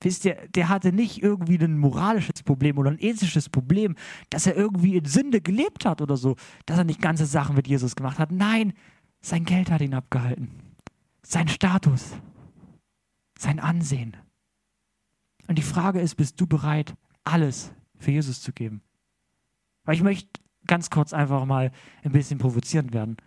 Wisst 0.01 0.25
ihr, 0.25 0.35
der 0.55 0.69
hatte 0.69 0.91
nicht 0.91 1.21
irgendwie 1.21 1.59
ein 1.59 1.77
moralisches 1.77 2.41
Problem 2.43 2.79
oder 2.79 2.89
ein 2.89 2.99
ethisches 2.99 3.49
Problem, 3.49 3.95
dass 4.31 4.47
er 4.47 4.55
irgendwie 4.55 4.97
in 4.97 5.05
Sünde 5.05 5.41
gelebt 5.41 5.85
hat 5.85 6.01
oder 6.01 6.17
so, 6.17 6.35
dass 6.65 6.79
er 6.79 6.83
nicht 6.85 7.01
ganze 7.01 7.27
Sachen 7.27 7.55
mit 7.55 7.67
Jesus 7.67 7.95
gemacht 7.95 8.17
hat. 8.17 8.31
Nein, 8.31 8.73
sein 9.21 9.45
Geld 9.45 9.69
hat 9.69 9.81
ihn 9.81 9.93
abgehalten. 9.93 10.49
Sein 11.21 11.47
Status, 11.47 12.13
sein 13.41 13.59
Ansehen. 13.59 14.17
Und 15.47 15.57
die 15.57 15.63
Frage 15.63 15.99
ist, 15.99 16.15
bist 16.15 16.39
du 16.39 16.47
bereit, 16.47 16.95
alles 17.23 17.73
für 17.97 18.11
Jesus 18.11 18.41
zu 18.41 18.53
geben? 18.53 18.81
Weil 19.83 19.95
ich 19.95 20.03
möchte 20.03 20.29
ganz 20.67 20.89
kurz 20.89 21.13
einfach 21.13 21.45
mal 21.45 21.71
ein 22.03 22.11
bisschen 22.11 22.39
provozierend 22.39 22.93
werden. 22.93 23.17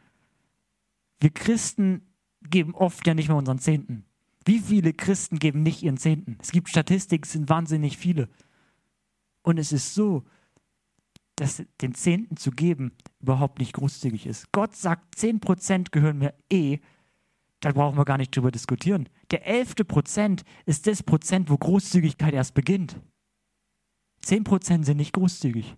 Wir 1.21 1.31
Christen 1.31 2.03
geben 2.43 2.75
oft 2.75 3.07
ja 3.07 3.15
nicht 3.15 3.29
mehr 3.29 3.37
unseren 3.37 3.59
Zehnten. 3.59 4.05
Wie 4.45 4.59
viele 4.59 4.93
Christen 4.93 5.39
geben 5.39 5.63
nicht 5.63 5.83
ihren 5.83 5.97
Zehnten? 5.97 6.39
Es 6.41 6.53
gibt 6.53 6.69
Statistiken, 6.69 7.25
es 7.25 7.33
sind 7.33 7.49
wahnsinnig 7.49 7.97
viele. 7.97 8.29
Und 9.43 9.59
es 9.59 9.73
ist 9.73 9.95
so, 9.95 10.25
dass 11.37 11.65
den 11.81 11.95
Zehnten 11.95 12.37
zu 12.37 12.51
geben 12.51 12.93
überhaupt 13.21 13.59
nicht 13.59 13.73
großzügig 13.73 14.27
ist. 14.27 14.53
Gott 14.53 14.77
sagt, 14.77 15.17
10% 15.17 15.91
gehören 15.91 16.19
mir 16.19 16.35
eh. 16.51 16.79
Da 17.65 17.73
brauchen 17.73 17.97
wir 17.97 18.05
gar 18.05 18.19
nicht 18.19 18.37
drüber 18.37 18.51
diskutieren. 18.51 19.09
Der 19.31 19.47
elfte 19.47 19.87
Prozent 19.87 20.45
ist 20.67 20.87
das 20.87 21.03
Prozent, 21.03 21.49
wo 21.49 21.57
Großzügigkeit 21.57 22.35
erst 22.35 22.53
beginnt. 22.53 23.01
10% 24.23 24.85
sind 24.85 24.99
nicht 24.99 25.15
großzügig. 25.15 25.75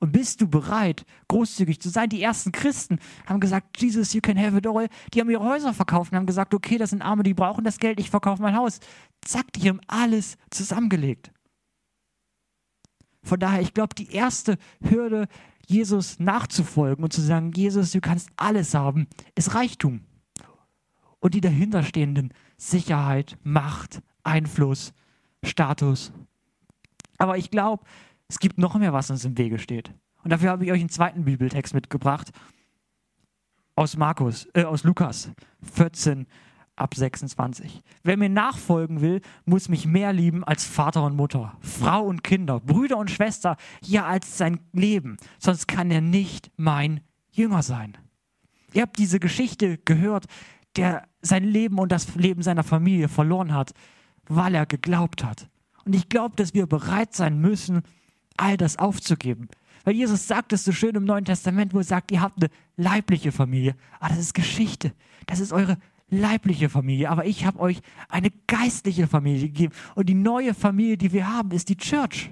Und 0.00 0.10
bist 0.10 0.40
du 0.40 0.48
bereit, 0.48 1.06
großzügig 1.28 1.80
zu 1.80 1.90
sein? 1.90 2.08
Die 2.08 2.20
ersten 2.20 2.50
Christen 2.50 2.98
haben 3.24 3.38
gesagt, 3.38 3.80
Jesus, 3.80 4.14
you 4.14 4.20
can 4.20 4.36
have 4.36 4.56
it 4.56 4.66
all. 4.66 4.88
Die 5.14 5.20
haben 5.20 5.30
ihre 5.30 5.44
Häuser 5.44 5.72
verkauft 5.72 6.10
und 6.10 6.18
haben 6.18 6.26
gesagt, 6.26 6.54
okay, 6.54 6.76
das 6.76 6.90
sind 6.90 7.02
Arme, 7.02 7.22
die 7.22 7.34
brauchen 7.34 7.62
das 7.62 7.78
Geld, 7.78 8.00
ich 8.00 8.10
verkaufe 8.10 8.42
mein 8.42 8.56
Haus. 8.56 8.80
Zack, 9.24 9.52
die 9.52 9.68
haben 9.68 9.80
alles 9.86 10.38
zusammengelegt. 10.50 11.30
Von 13.22 13.38
daher, 13.38 13.60
ich 13.60 13.74
glaube, 13.74 13.94
die 13.94 14.10
erste 14.10 14.58
Hürde, 14.82 15.28
Jesus 15.68 16.18
nachzufolgen 16.18 17.04
und 17.04 17.12
zu 17.12 17.20
sagen, 17.20 17.52
Jesus, 17.52 17.92
du 17.92 18.00
kannst 18.00 18.28
alles 18.34 18.74
haben, 18.74 19.06
ist 19.36 19.54
Reichtum. 19.54 20.00
Und 21.20 21.34
die 21.34 21.40
dahinterstehenden 21.40 22.32
Sicherheit, 22.56 23.38
Macht, 23.42 24.02
Einfluss, 24.22 24.92
Status. 25.42 26.12
Aber 27.18 27.38
ich 27.38 27.50
glaube, 27.50 27.84
es 28.28 28.38
gibt 28.38 28.58
noch 28.58 28.76
mehr, 28.76 28.92
was 28.92 29.10
uns 29.10 29.24
im 29.24 29.36
Wege 29.38 29.58
steht. 29.58 29.92
Und 30.22 30.30
dafür 30.30 30.50
habe 30.50 30.64
ich 30.64 30.72
euch 30.72 30.80
einen 30.80 30.88
zweiten 30.90 31.24
Bibeltext 31.24 31.74
mitgebracht 31.74 32.30
aus 33.74 33.96
Markus, 33.96 34.48
äh, 34.54 34.64
aus 34.64 34.82
Lukas 34.82 35.30
14 35.72 36.26
ab 36.74 36.94
26. 36.94 37.82
Wer 38.02 38.16
mir 38.16 38.28
nachfolgen 38.28 39.00
will, 39.00 39.20
muss 39.44 39.68
mich 39.68 39.86
mehr 39.86 40.12
lieben 40.12 40.44
als 40.44 40.64
Vater 40.64 41.04
und 41.04 41.16
Mutter, 41.16 41.56
Frau 41.60 42.04
und 42.04 42.24
Kinder, 42.24 42.60
Brüder 42.60 42.98
und 42.98 43.10
Schwester, 43.10 43.56
ja 43.84 44.04
als 44.04 44.38
sein 44.38 44.60
Leben. 44.72 45.16
Sonst 45.38 45.68
kann 45.68 45.90
er 45.90 46.00
nicht 46.00 46.50
mein 46.56 47.00
Jünger 47.30 47.62
sein. 47.62 47.96
Ihr 48.72 48.82
habt 48.82 48.98
diese 48.98 49.20
Geschichte 49.20 49.78
gehört. 49.78 50.26
Der 50.78 51.08
sein 51.22 51.44
Leben 51.44 51.78
und 51.78 51.92
das 51.92 52.14
Leben 52.14 52.42
seiner 52.42 52.62
Familie 52.62 53.08
verloren 53.08 53.52
hat, 53.52 53.72
weil 54.28 54.54
er 54.54 54.66
geglaubt 54.66 55.24
hat. 55.24 55.48
Und 55.84 55.94
ich 55.94 56.08
glaube, 56.08 56.36
dass 56.36 56.54
wir 56.54 56.66
bereit 56.66 57.14
sein 57.14 57.40
müssen, 57.40 57.82
all 58.36 58.56
das 58.56 58.78
aufzugeben. 58.78 59.48
Weil 59.84 59.94
Jesus 59.94 60.26
sagt 60.26 60.52
es 60.52 60.64
so 60.64 60.72
schön 60.72 60.94
im 60.94 61.04
Neuen 61.04 61.24
Testament, 61.24 61.72
wo 61.72 61.78
er 61.78 61.84
sagt, 61.84 62.12
ihr 62.12 62.20
habt 62.20 62.42
eine 62.42 62.50
leibliche 62.76 63.32
Familie. 63.32 63.74
Aber 64.00 64.10
das 64.10 64.18
ist 64.18 64.34
Geschichte. 64.34 64.92
Das 65.26 65.40
ist 65.40 65.52
eure 65.52 65.78
leibliche 66.08 66.68
Familie. 66.68 67.10
Aber 67.10 67.24
ich 67.24 67.46
habe 67.46 67.58
euch 67.58 67.80
eine 68.08 68.30
geistliche 68.46 69.06
Familie 69.06 69.46
gegeben. 69.46 69.72
Und 69.94 70.08
die 70.08 70.14
neue 70.14 70.54
Familie, 70.54 70.98
die 70.98 71.12
wir 71.12 71.32
haben, 71.32 71.50
ist 71.52 71.68
die 71.68 71.76
Church. 71.76 72.30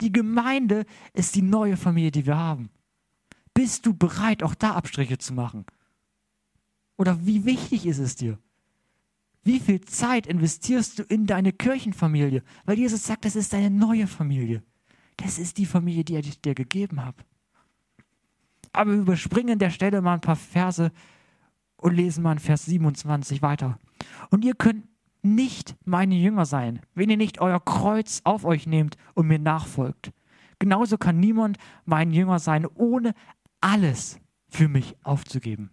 Die 0.00 0.12
Gemeinde 0.12 0.84
ist 1.14 1.34
die 1.36 1.42
neue 1.42 1.76
Familie, 1.76 2.10
die 2.10 2.26
wir 2.26 2.36
haben. 2.36 2.70
Bist 3.54 3.86
du 3.86 3.94
bereit, 3.94 4.42
auch 4.42 4.54
da 4.54 4.72
Abstriche 4.72 5.18
zu 5.18 5.32
machen? 5.34 5.64
Oder 6.96 7.26
wie 7.26 7.44
wichtig 7.44 7.86
ist 7.86 7.98
es 7.98 8.16
dir? 8.16 8.38
Wie 9.44 9.60
viel 9.60 9.80
Zeit 9.82 10.26
investierst 10.26 10.98
du 10.98 11.02
in 11.04 11.26
deine 11.26 11.52
Kirchenfamilie? 11.52 12.42
Weil 12.64 12.78
Jesus 12.78 13.04
sagt, 13.04 13.24
das 13.24 13.36
ist 13.36 13.52
deine 13.52 13.70
neue 13.70 14.06
Familie. 14.06 14.62
Das 15.16 15.38
ist 15.38 15.58
die 15.58 15.66
Familie, 15.66 16.04
die 16.04 16.18
ich 16.18 16.40
dir 16.40 16.54
gegeben 16.54 17.04
habe. 17.04 17.22
Aber 18.72 18.90
wir 18.90 19.00
überspringen 19.00 19.58
der 19.58 19.70
Stelle 19.70 20.02
mal 20.02 20.14
ein 20.14 20.20
paar 20.20 20.36
Verse 20.36 20.90
und 21.76 21.94
lesen 21.94 22.22
mal 22.22 22.32
in 22.32 22.38
Vers 22.38 22.66
27 22.66 23.40
weiter. 23.40 23.78
Und 24.30 24.44
ihr 24.44 24.54
könnt 24.54 24.84
nicht 25.22 25.76
meine 25.84 26.14
Jünger 26.14 26.44
sein, 26.44 26.80
wenn 26.94 27.10
ihr 27.10 27.16
nicht 27.16 27.40
euer 27.40 27.64
Kreuz 27.64 28.20
auf 28.24 28.44
euch 28.44 28.66
nehmt 28.66 28.96
und 29.14 29.26
mir 29.26 29.38
nachfolgt. 29.38 30.12
Genauso 30.58 30.98
kann 30.98 31.20
niemand 31.20 31.58
mein 31.84 32.10
Jünger 32.10 32.38
sein, 32.38 32.66
ohne 32.66 33.14
alles 33.60 34.18
für 34.48 34.68
mich 34.68 34.96
aufzugeben. 35.02 35.70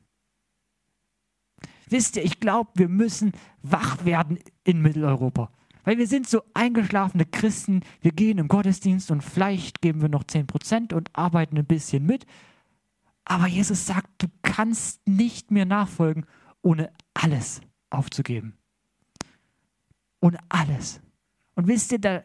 Wisst 1.94 2.16
ihr, 2.16 2.26
ich 2.26 2.40
glaube, 2.40 2.72
wir 2.74 2.90
müssen 2.90 3.34
wach 3.62 4.04
werden 4.04 4.40
in 4.64 4.82
Mitteleuropa. 4.82 5.52
Weil 5.84 6.00
wir 6.00 6.08
sind 6.08 6.28
so 6.28 6.42
eingeschlafene 6.56 7.24
Christen, 7.24 7.82
wir 8.02 8.12
gehen 8.12 8.40
im 8.40 8.48
Gottesdienst 8.48 9.12
und 9.12 9.22
vielleicht 9.22 9.80
geben 9.80 10.02
wir 10.02 10.10
noch 10.10 10.24
10% 10.24 10.92
und 10.92 11.16
arbeiten 11.16 11.56
ein 11.56 11.68
bisschen 11.68 12.04
mit. 12.04 12.26
Aber 13.26 13.46
Jesus 13.46 13.86
sagt, 13.86 14.08
du 14.24 14.28
kannst 14.42 15.08
nicht 15.08 15.52
mehr 15.52 15.66
nachfolgen, 15.66 16.26
ohne 16.64 16.92
alles 17.14 17.62
aufzugeben. 17.92 18.58
Ohne 20.20 20.40
alles. 20.50 21.00
Und 21.54 21.68
wisst 21.68 21.92
ihr, 21.92 22.00
da 22.00 22.24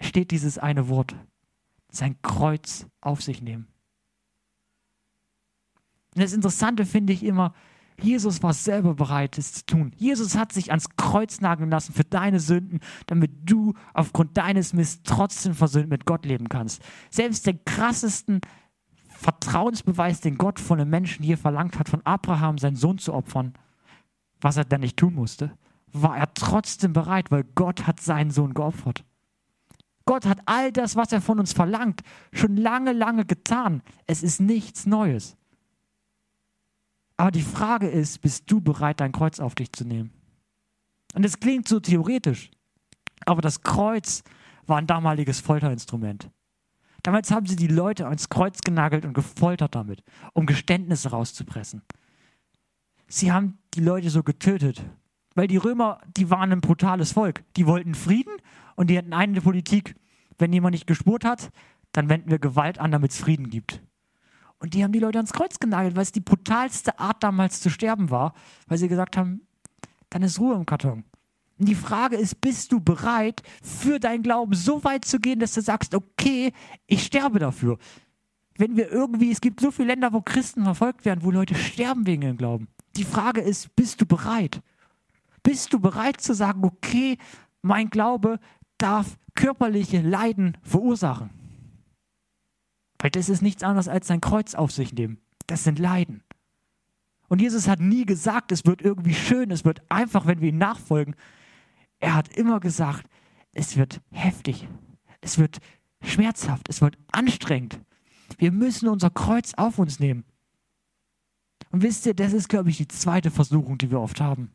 steht 0.00 0.30
dieses 0.30 0.56
eine 0.56 0.88
Wort, 0.88 1.14
sein 1.90 2.16
Kreuz 2.22 2.86
auf 3.02 3.20
sich 3.20 3.42
nehmen. 3.42 3.68
Und 6.14 6.22
das 6.22 6.32
Interessante 6.32 6.86
finde 6.86 7.12
ich 7.12 7.22
immer, 7.22 7.52
Jesus 8.02 8.42
war 8.42 8.52
selber 8.52 8.94
bereit, 8.94 9.38
es 9.38 9.52
zu 9.52 9.66
tun. 9.66 9.92
Jesus 9.96 10.36
hat 10.36 10.52
sich 10.52 10.70
ans 10.70 10.88
Kreuz 10.96 11.40
nageln 11.40 11.70
lassen 11.70 11.92
für 11.92 12.04
deine 12.04 12.40
Sünden, 12.40 12.80
damit 13.06 13.30
du 13.44 13.74
aufgrund 13.94 14.36
deines 14.36 14.72
Mist 14.72 15.02
trotzdem 15.04 15.54
versöhnt 15.54 15.88
mit 15.88 16.04
Gott 16.04 16.26
leben 16.26 16.48
kannst. 16.48 16.82
Selbst 17.10 17.46
den 17.46 17.64
krassesten 17.64 18.40
Vertrauensbeweis, 19.08 20.20
den 20.20 20.36
Gott 20.36 20.58
von 20.58 20.80
einem 20.80 20.90
Menschen 20.90 21.24
hier 21.24 21.38
verlangt 21.38 21.78
hat, 21.78 21.88
von 21.88 22.04
Abraham 22.04 22.58
seinen 22.58 22.76
Sohn 22.76 22.98
zu 22.98 23.14
opfern, 23.14 23.54
was 24.40 24.56
er 24.56 24.64
dann 24.64 24.80
nicht 24.80 24.96
tun 24.96 25.14
musste, 25.14 25.52
war 25.92 26.16
er 26.16 26.34
trotzdem 26.34 26.92
bereit, 26.92 27.30
weil 27.30 27.44
Gott 27.54 27.86
hat 27.86 28.00
seinen 28.00 28.30
Sohn 28.30 28.54
geopfert. 28.54 29.04
Gott 30.04 30.26
hat 30.26 30.40
all 30.46 30.72
das, 30.72 30.96
was 30.96 31.12
er 31.12 31.20
von 31.20 31.38
uns 31.38 31.52
verlangt, 31.52 32.02
schon 32.32 32.56
lange, 32.56 32.92
lange 32.92 33.24
getan. 33.24 33.82
Es 34.06 34.22
ist 34.22 34.40
nichts 34.40 34.86
Neues. 34.86 35.36
Aber 37.16 37.30
die 37.30 37.42
Frage 37.42 37.88
ist, 37.88 38.20
bist 38.20 38.50
du 38.50 38.60
bereit, 38.60 39.00
dein 39.00 39.12
Kreuz 39.12 39.40
auf 39.40 39.54
dich 39.54 39.72
zu 39.72 39.84
nehmen? 39.84 40.10
Und 41.14 41.24
es 41.24 41.38
klingt 41.38 41.68
so 41.68 41.78
theoretisch, 41.80 42.50
aber 43.26 43.42
das 43.42 43.62
Kreuz 43.62 44.22
war 44.66 44.78
ein 44.78 44.86
damaliges 44.86 45.40
Folterinstrument. 45.40 46.30
Damals 47.02 47.30
haben 47.30 47.46
sie 47.46 47.56
die 47.56 47.66
Leute 47.66 48.06
ans 48.06 48.28
Kreuz 48.28 48.60
genagelt 48.60 49.04
und 49.04 49.12
gefoltert 49.12 49.74
damit, 49.74 50.02
um 50.32 50.46
Geständnisse 50.46 51.10
rauszupressen. 51.10 51.82
Sie 53.08 53.32
haben 53.32 53.58
die 53.74 53.80
Leute 53.80 54.08
so 54.08 54.22
getötet, 54.22 54.82
weil 55.34 55.48
die 55.48 55.56
Römer, 55.56 56.00
die 56.16 56.30
waren 56.30 56.52
ein 56.52 56.60
brutales 56.60 57.12
Volk. 57.12 57.44
Die 57.56 57.66
wollten 57.66 57.94
Frieden 57.94 58.34
und 58.76 58.88
die 58.88 58.96
hatten 58.96 59.12
eine 59.12 59.40
Politik, 59.40 59.96
wenn 60.38 60.52
jemand 60.52 60.72
nicht 60.72 60.86
gespurt 60.86 61.24
hat, 61.24 61.50
dann 61.92 62.08
wenden 62.08 62.30
wir 62.30 62.38
Gewalt 62.38 62.78
an, 62.78 62.90
damit 62.90 63.10
es 63.10 63.20
Frieden 63.20 63.50
gibt. 63.50 63.82
Und 64.62 64.74
die 64.74 64.84
haben 64.84 64.92
die 64.92 65.00
Leute 65.00 65.18
ans 65.18 65.32
Kreuz 65.32 65.58
genagelt, 65.58 65.96
weil 65.96 66.04
es 66.04 66.12
die 66.12 66.20
brutalste 66.20 67.00
Art 67.00 67.20
damals 67.24 67.60
zu 67.60 67.68
sterben 67.68 68.10
war, 68.10 68.32
weil 68.68 68.78
sie 68.78 68.86
gesagt 68.86 69.16
haben, 69.16 69.40
dann 70.08 70.22
ist 70.22 70.38
Ruhe 70.38 70.54
im 70.54 70.66
Karton. 70.66 71.02
Und 71.58 71.68
die 71.68 71.74
Frage 71.74 72.14
ist, 72.14 72.40
bist 72.40 72.70
du 72.70 72.78
bereit, 72.78 73.42
für 73.60 73.98
deinen 73.98 74.22
Glauben 74.22 74.54
so 74.54 74.84
weit 74.84 75.04
zu 75.04 75.18
gehen, 75.18 75.40
dass 75.40 75.54
du 75.54 75.62
sagst, 75.62 75.96
okay, 75.96 76.52
ich 76.86 77.02
sterbe 77.02 77.40
dafür. 77.40 77.76
Wenn 78.56 78.76
wir 78.76 78.88
irgendwie, 78.88 79.32
es 79.32 79.40
gibt 79.40 79.58
so 79.58 79.72
viele 79.72 79.88
Länder, 79.88 80.12
wo 80.12 80.20
Christen 80.20 80.62
verfolgt 80.62 81.04
werden, 81.04 81.24
wo 81.24 81.32
Leute 81.32 81.56
sterben 81.56 82.06
wegen 82.06 82.22
ihrem 82.22 82.36
Glauben. 82.36 82.68
Die 82.94 83.04
Frage 83.04 83.40
ist, 83.40 83.74
bist 83.74 84.00
du 84.00 84.06
bereit? 84.06 84.62
Bist 85.42 85.72
du 85.72 85.80
bereit 85.80 86.20
zu 86.20 86.34
sagen, 86.34 86.62
okay, 86.64 87.18
mein 87.62 87.90
Glaube 87.90 88.38
darf 88.78 89.18
körperliche 89.34 90.02
Leiden 90.02 90.56
verursachen? 90.62 91.41
Weil 93.02 93.10
das 93.10 93.28
ist 93.28 93.42
nichts 93.42 93.64
anderes 93.64 93.88
als 93.88 94.06
sein 94.06 94.20
Kreuz 94.20 94.54
auf 94.54 94.70
sich 94.70 94.92
nehmen. 94.92 95.18
Das 95.48 95.64
sind 95.64 95.80
Leiden. 95.80 96.22
Und 97.28 97.40
Jesus 97.40 97.66
hat 97.66 97.80
nie 97.80 98.06
gesagt, 98.06 98.52
es 98.52 98.64
wird 98.64 98.80
irgendwie 98.80 99.14
schön, 99.14 99.50
es 99.50 99.64
wird 99.64 99.82
einfach, 99.88 100.26
wenn 100.26 100.40
wir 100.40 100.50
ihm 100.50 100.58
nachfolgen. 100.58 101.16
Er 101.98 102.14
hat 102.14 102.28
immer 102.36 102.60
gesagt, 102.60 103.06
es 103.52 103.76
wird 103.76 104.00
heftig, 104.12 104.68
es 105.20 105.36
wird 105.36 105.58
schmerzhaft, 106.00 106.68
es 106.68 106.80
wird 106.80 106.96
anstrengend. 107.10 107.80
Wir 108.38 108.52
müssen 108.52 108.88
unser 108.88 109.10
Kreuz 109.10 109.52
auf 109.54 109.80
uns 109.80 109.98
nehmen. 109.98 110.24
Und 111.72 111.82
wisst 111.82 112.06
ihr, 112.06 112.14
das 112.14 112.32
ist, 112.32 112.48
glaube 112.48 112.70
ich, 112.70 112.76
die 112.76 112.88
zweite 112.88 113.32
Versuchung, 113.32 113.78
die 113.78 113.90
wir 113.90 114.00
oft 114.00 114.20
haben. 114.20 114.52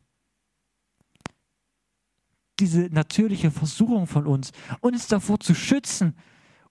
Diese 2.59 2.83
natürliche 2.93 3.51
Versuchung 3.51 4.07
von 4.07 4.25
uns, 4.25 4.51
uns 4.79 5.07
davor 5.07 5.41
zu 5.41 5.53
schützen, 5.53 6.15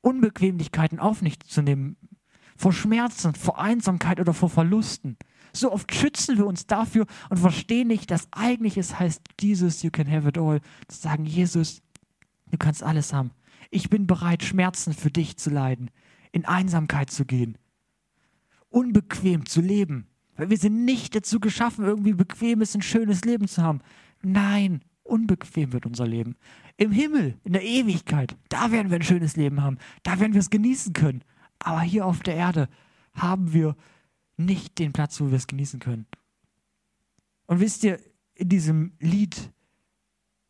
Unbequemlichkeiten 0.07 1.01
auf 1.01 1.19
sich 1.19 1.41
zu 1.41 1.63
nehmen, 1.63 1.97
vor 2.57 2.73
Schmerzen, 2.73 3.35
vor 3.35 3.59
Einsamkeit 3.59 4.21
oder 4.21 4.33
vor 4.33 4.49
Verlusten. 4.49 5.17
So 5.53 5.73
oft 5.73 5.93
schützen 5.93 6.39
wir 6.39 6.47
uns 6.47 6.69
dafür 6.69 7.07
und 7.29 7.39
verstehen 7.39 7.89
nicht, 7.89 8.13
dass 8.13 8.29
eigentlich 8.31 8.79
es 8.79 9.01
heißt, 9.01 9.21
Jesus, 9.41 9.83
you 9.83 9.91
can 9.91 10.09
have 10.09 10.29
it 10.29 10.39
all. 10.39 10.61
Zu 10.87 11.01
sagen, 11.01 11.25
Jesus, 11.25 11.83
du 12.53 12.57
kannst 12.57 12.85
alles 12.85 13.13
haben. 13.13 13.33
Ich 13.73 13.91
bin 13.91 14.07
bereit, 14.07 14.45
Schmerzen 14.45 14.93
für 14.93 15.11
dich 15.11 15.39
zu 15.39 15.51
leiden, 15.51 15.91
in 16.31 16.45
Einsamkeit 16.45 17.11
zu 17.11 17.25
gehen, 17.25 17.59
unbequem 18.69 19.45
zu 19.45 19.61
leben. 19.61 20.07
Weil 20.37 20.51
wir 20.51 20.59
sind 20.59 20.85
nicht 20.85 21.17
dazu 21.17 21.41
geschaffen, 21.41 21.85
irgendwie 21.85 22.13
bequemes, 22.13 22.77
ein 22.77 22.83
schönes 22.83 23.25
Leben 23.25 23.49
zu 23.49 23.61
haben. 23.61 23.81
Nein, 24.23 24.83
unbequem 25.03 25.73
wird 25.73 25.85
unser 25.85 26.07
Leben. 26.07 26.37
Im 26.79 26.93
Himmel, 26.93 27.39
in 27.45 27.53
der 27.55 27.65
Ewigkeit, 27.65 28.37
da 28.49 28.71
werden 28.71 28.91
wir 28.91 28.97
ein 28.97 29.03
schönes 29.03 29.37
Leben 29.37 29.63
haben. 29.63 29.79
Da 30.03 30.21
werden 30.21 30.35
wir 30.35 30.41
es 30.41 30.51
genießen 30.51 30.93
können. 30.93 31.25
Aber 31.59 31.81
hier 31.81 32.05
auf 32.05 32.21
der 32.21 32.35
Erde 32.35 32.69
haben 33.15 33.53
wir 33.53 33.77
nicht 34.37 34.79
den 34.79 34.93
Platz, 34.93 35.21
wo 35.21 35.31
wir 35.31 35.37
es 35.37 35.47
genießen 35.47 35.81
können. 35.81 36.07
Und 37.47 37.61
wisst 37.61 37.85
ihr, 37.85 37.99
in 38.35 38.51
diesem 38.51 38.93
Lied 39.01 39.53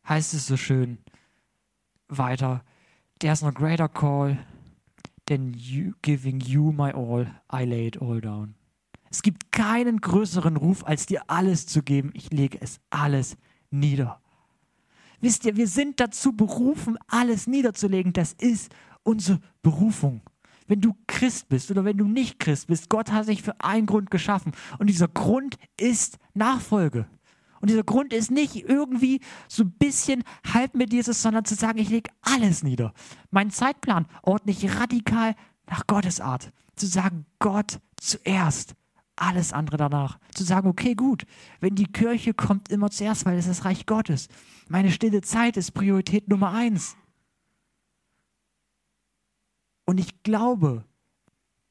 heißt 0.07 0.33
es 0.33 0.47
so 0.47 0.57
schön 0.57 0.97
weiter, 2.09 2.63
There's 3.19 3.41
no 3.41 3.51
greater 3.51 3.87
call 3.87 4.37
than 5.25 5.53
you, 5.53 5.93
giving 6.03 6.39
you 6.39 6.71
my 6.71 6.91
all, 6.91 7.25
I 7.51 7.65
lay 7.65 7.87
it 7.87 7.99
all 7.99 8.21
down. 8.21 8.55
Es 9.09 9.21
gibt 9.21 9.51
keinen 9.51 10.01
größeren 10.01 10.57
Ruf, 10.57 10.85
als 10.85 11.05
dir 11.05 11.23
alles 11.27 11.65
zu 11.65 11.81
geben. 11.81 12.11
Ich 12.13 12.31
lege 12.31 12.59
es 12.61 12.79
alles 12.89 13.37
nieder. 13.71 14.21
Wisst 15.19 15.45
ihr, 15.45 15.55
wir 15.55 15.67
sind 15.67 15.99
dazu 15.99 16.33
berufen, 16.33 16.97
alles 17.07 17.47
niederzulegen. 17.47 18.13
Das 18.13 18.33
ist 18.33 18.71
unsere 19.03 19.39
Berufung. 19.61 20.21
Wenn 20.67 20.81
du 20.81 20.93
Christ 21.07 21.49
bist 21.49 21.71
oder 21.71 21.85
wenn 21.85 21.97
du 21.97 22.05
nicht 22.05 22.39
Christ 22.39 22.67
bist, 22.67 22.89
Gott 22.89 23.11
hat 23.11 23.25
sich 23.25 23.41
für 23.41 23.59
einen 23.61 23.85
Grund 23.85 24.11
geschaffen. 24.11 24.51
Und 24.79 24.87
dieser 24.87 25.07
Grund 25.07 25.57
ist 25.77 26.17
Nachfolge. 26.33 27.07
Und 27.61 27.69
dieser 27.69 27.83
Grund 27.83 28.13
ist 28.13 28.29
nicht 28.29 28.55
irgendwie 28.55 29.21
so 29.47 29.63
ein 29.63 29.71
bisschen 29.71 30.23
halb 30.53 30.75
mit 30.75 30.93
Jesus, 30.93 31.21
sondern 31.21 31.45
zu 31.45 31.55
sagen, 31.55 31.79
ich 31.79 31.89
lege 31.89 32.11
alles 32.21 32.63
nieder. 32.63 32.93
Mein 33.31 33.49
Zeitplan 33.49 34.05
ordne 34.21 34.51
ich 34.51 34.79
radikal 34.79 35.35
nach 35.67 35.87
Gottes 35.87 36.19
Art. 36.19 36.51
Zu 36.75 36.85
sagen, 36.85 37.25
Gott 37.39 37.79
zuerst 37.95 38.75
alles 39.17 39.53
andere 39.53 39.77
danach. 39.77 40.19
Zu 40.33 40.43
sagen, 40.43 40.69
okay, 40.69 40.95
gut, 40.95 41.25
wenn 41.59 41.75
die 41.75 41.91
Kirche 41.91 42.33
kommt 42.33 42.69
immer 42.69 42.89
zuerst, 42.89 43.25
weil 43.25 43.37
es 43.37 43.47
das 43.47 43.65
Reich 43.65 43.85
Gottes. 43.85 44.27
Meine 44.69 44.91
stille 44.91 45.21
Zeit 45.21 45.57
ist 45.57 45.71
Priorität 45.71 46.27
Nummer 46.27 46.51
eins. 46.51 46.95
Und 49.85 49.99
ich 49.99 50.23
glaube, 50.23 50.85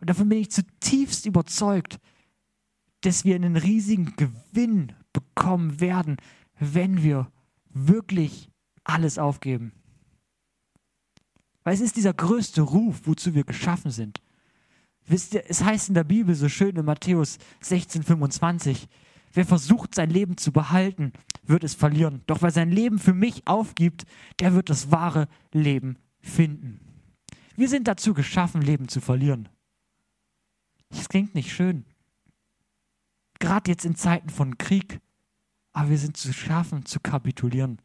und 0.00 0.10
davon 0.10 0.28
bin 0.28 0.38
ich 0.38 0.50
zutiefst 0.50 1.26
überzeugt, 1.26 1.98
dass 3.02 3.24
wir 3.24 3.34
einen 3.34 3.56
riesigen 3.56 4.16
Gewinn 4.16 4.92
bekommen 5.12 5.80
werden, 5.80 6.16
wenn 6.58 7.02
wir 7.02 7.30
wirklich 7.68 8.50
alles 8.84 9.18
aufgeben. 9.18 9.72
Weil 11.62 11.74
es 11.74 11.80
ist 11.80 11.96
dieser 11.96 12.14
größte 12.14 12.62
Ruf, 12.62 13.02
wozu 13.04 13.34
wir 13.34 13.44
geschaffen 13.44 13.90
sind. 13.90 14.22
Wisst 15.06 15.34
ihr, 15.34 15.44
es 15.48 15.62
heißt 15.62 15.88
in 15.88 15.94
der 15.94 16.04
Bibel 16.04 16.34
so 16.34 16.48
schön 16.48 16.76
in 16.76 16.84
Matthäus 16.84 17.38
16, 17.60 18.02
25, 18.02 18.88
wer 19.32 19.46
versucht, 19.46 19.94
sein 19.94 20.10
Leben 20.10 20.36
zu 20.36 20.52
behalten, 20.52 21.12
wird 21.44 21.62
es 21.62 21.74
verlieren. 21.74 22.22
Doch 22.26 22.42
wer 22.42 22.50
sein 22.50 22.70
Leben 22.70 22.98
für 22.98 23.14
mich 23.14 23.46
aufgibt, 23.46 24.04
der 24.40 24.54
wird 24.54 24.68
das 24.68 24.90
wahre 24.90 25.28
Leben 25.52 25.98
finden. 26.20 26.80
Wir 27.54 27.68
sind 27.68 27.86
dazu 27.88 28.14
geschaffen, 28.14 28.60
Leben 28.60 28.88
zu 28.88 29.00
verlieren. 29.00 29.48
Das 30.90 31.08
klingt 31.08 31.34
nicht 31.34 31.52
schön. 31.52 31.84
Gerade 33.38 33.70
jetzt 33.70 33.84
in 33.84 33.94
Zeiten 33.96 34.28
von 34.28 34.58
Krieg. 34.58 35.00
Aber 35.72 35.90
wir 35.90 35.98
sind 35.98 36.16
zu 36.16 36.32
schaffen, 36.32 36.84
zu 36.84 37.00
kapitulieren. 37.00 37.80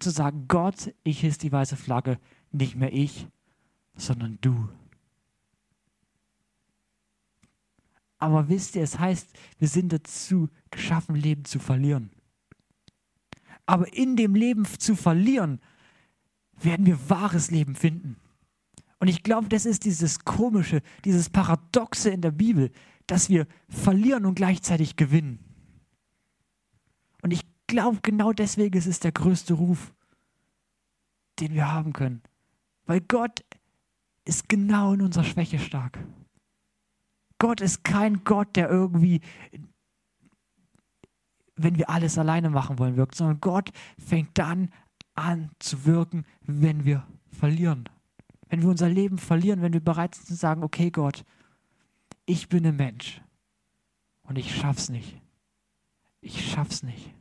Zu 0.00 0.10
sagen, 0.10 0.46
Gott, 0.48 0.94
ich 1.04 1.20
hiss 1.20 1.38
die 1.38 1.52
weiße 1.52 1.76
Flagge, 1.76 2.18
nicht 2.50 2.76
mehr 2.76 2.92
ich, 2.92 3.28
sondern 3.96 4.38
du. 4.40 4.68
Aber 8.18 8.48
wisst 8.48 8.76
ihr, 8.76 8.82
es 8.82 8.98
heißt, 8.98 9.28
wir 9.58 9.68
sind 9.68 9.92
dazu 9.92 10.48
geschaffen, 10.70 11.14
Leben 11.16 11.44
zu 11.44 11.58
verlieren. 11.58 12.10
Aber 13.66 13.92
in 13.92 14.16
dem 14.16 14.34
Leben 14.34 14.64
zu 14.64 14.96
verlieren, 14.96 15.60
werden 16.58 16.86
wir 16.86 17.10
wahres 17.10 17.50
Leben 17.50 17.74
finden. 17.74 18.16
Und 18.98 19.08
ich 19.08 19.22
glaube, 19.22 19.48
das 19.48 19.66
ist 19.66 19.84
dieses 19.84 20.20
Komische, 20.24 20.80
dieses 21.04 21.28
Paradoxe 21.28 22.10
in 22.10 22.22
der 22.22 22.30
Bibel, 22.30 22.70
dass 23.06 23.28
wir 23.28 23.46
verlieren 23.68 24.24
und 24.24 24.34
gleichzeitig 24.34 24.96
gewinnen. 24.96 25.38
Und 27.22 27.32
ich 27.32 27.42
glaube, 27.66 27.98
genau 28.02 28.32
deswegen 28.32 28.76
ist 28.78 28.86
es 28.86 29.00
der 29.00 29.12
größte 29.12 29.54
Ruf, 29.54 29.94
den 31.40 31.52
wir 31.54 31.70
haben 31.70 31.92
können. 31.92 32.22
Weil 32.86 33.00
Gott 33.00 33.44
ist 34.24 34.48
genau 34.48 34.94
in 34.94 35.02
unserer 35.02 35.24
Schwäche 35.24 35.58
stark. 35.58 35.98
Gott 37.38 37.60
ist 37.60 37.84
kein 37.84 38.24
Gott, 38.24 38.56
der 38.56 38.70
irgendwie, 38.70 39.20
wenn 41.54 41.76
wir 41.76 41.90
alles 41.90 42.18
alleine 42.18 42.50
machen 42.50 42.78
wollen, 42.78 42.96
wirkt, 42.96 43.14
sondern 43.14 43.40
Gott 43.40 43.70
fängt 43.98 44.38
dann 44.38 44.70
an 45.14 45.50
zu 45.58 45.84
wirken, 45.84 46.24
wenn 46.42 46.84
wir 46.84 47.06
verlieren. 47.30 47.88
Wenn 48.48 48.62
wir 48.62 48.68
unser 48.68 48.88
Leben 48.88 49.18
verlieren, 49.18 49.62
wenn 49.62 49.72
wir 49.72 49.80
bereit 49.80 50.14
sind 50.14 50.26
zu 50.26 50.34
sagen, 50.34 50.62
okay 50.62 50.90
Gott, 50.90 51.24
ich 52.26 52.48
bin 52.48 52.66
ein 52.66 52.76
Mensch 52.76 53.20
und 54.22 54.36
ich 54.36 54.54
schaff's 54.54 54.88
nicht. 54.88 55.20
Ich 56.20 56.50
schaff's 56.50 56.82
nicht. 56.82 57.14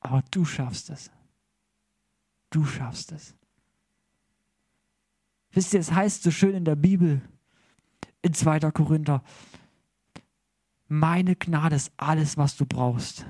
Aber 0.00 0.22
du 0.30 0.44
schaffst 0.44 0.90
es. 0.90 1.10
Du 2.50 2.64
schaffst 2.64 3.12
es. 3.12 3.34
Wisst 5.50 5.72
ihr, 5.72 5.80
es 5.80 5.92
heißt 5.92 6.22
so 6.22 6.30
schön 6.30 6.54
in 6.54 6.64
der 6.64 6.76
Bibel, 6.76 7.22
in 8.24 8.32
2. 8.32 8.58
Korinther, 8.72 9.22
meine 10.88 11.36
Gnade 11.36 11.76
ist 11.76 11.92
alles, 11.96 12.36
was 12.36 12.56
du 12.56 12.64
brauchst. 12.64 13.26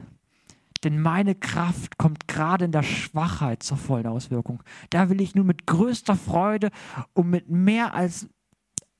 Denn 0.84 1.00
meine 1.00 1.34
Kraft 1.34 1.98
kommt 1.98 2.28
gerade 2.28 2.66
in 2.66 2.72
der 2.72 2.82
Schwachheit 2.82 3.62
zur 3.62 3.76
vollen 3.76 4.06
Auswirkung. 4.06 4.62
Da 4.90 5.08
will 5.08 5.20
ich 5.20 5.34
nur 5.34 5.44
mit 5.44 5.66
größter 5.66 6.14
Freude 6.14 6.70
und 7.12 7.30
mit 7.30 7.48
mehr 7.48 7.94
als 7.94 8.28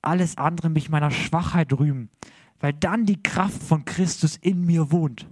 alles 0.03 0.37
andere 0.37 0.69
mich 0.69 0.89
meiner 0.89 1.11
Schwachheit 1.11 1.73
rühmen, 1.73 2.11
weil 2.59 2.73
dann 2.73 3.07
die 3.07 3.23
Kraft 3.23 3.63
von 3.63 3.85
Christus 3.85 4.37
in 4.37 4.65
mir 4.65 4.91
wohnt. 4.91 5.29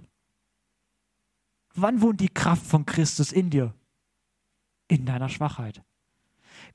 Wann 1.75 2.01
wohnt 2.01 2.21
die 2.21 2.29
Kraft 2.29 2.65
von 2.65 2.85
Christus 2.85 3.31
in 3.31 3.49
dir? 3.49 3.73
In 4.87 5.05
deiner 5.05 5.29
Schwachheit. 5.29 5.83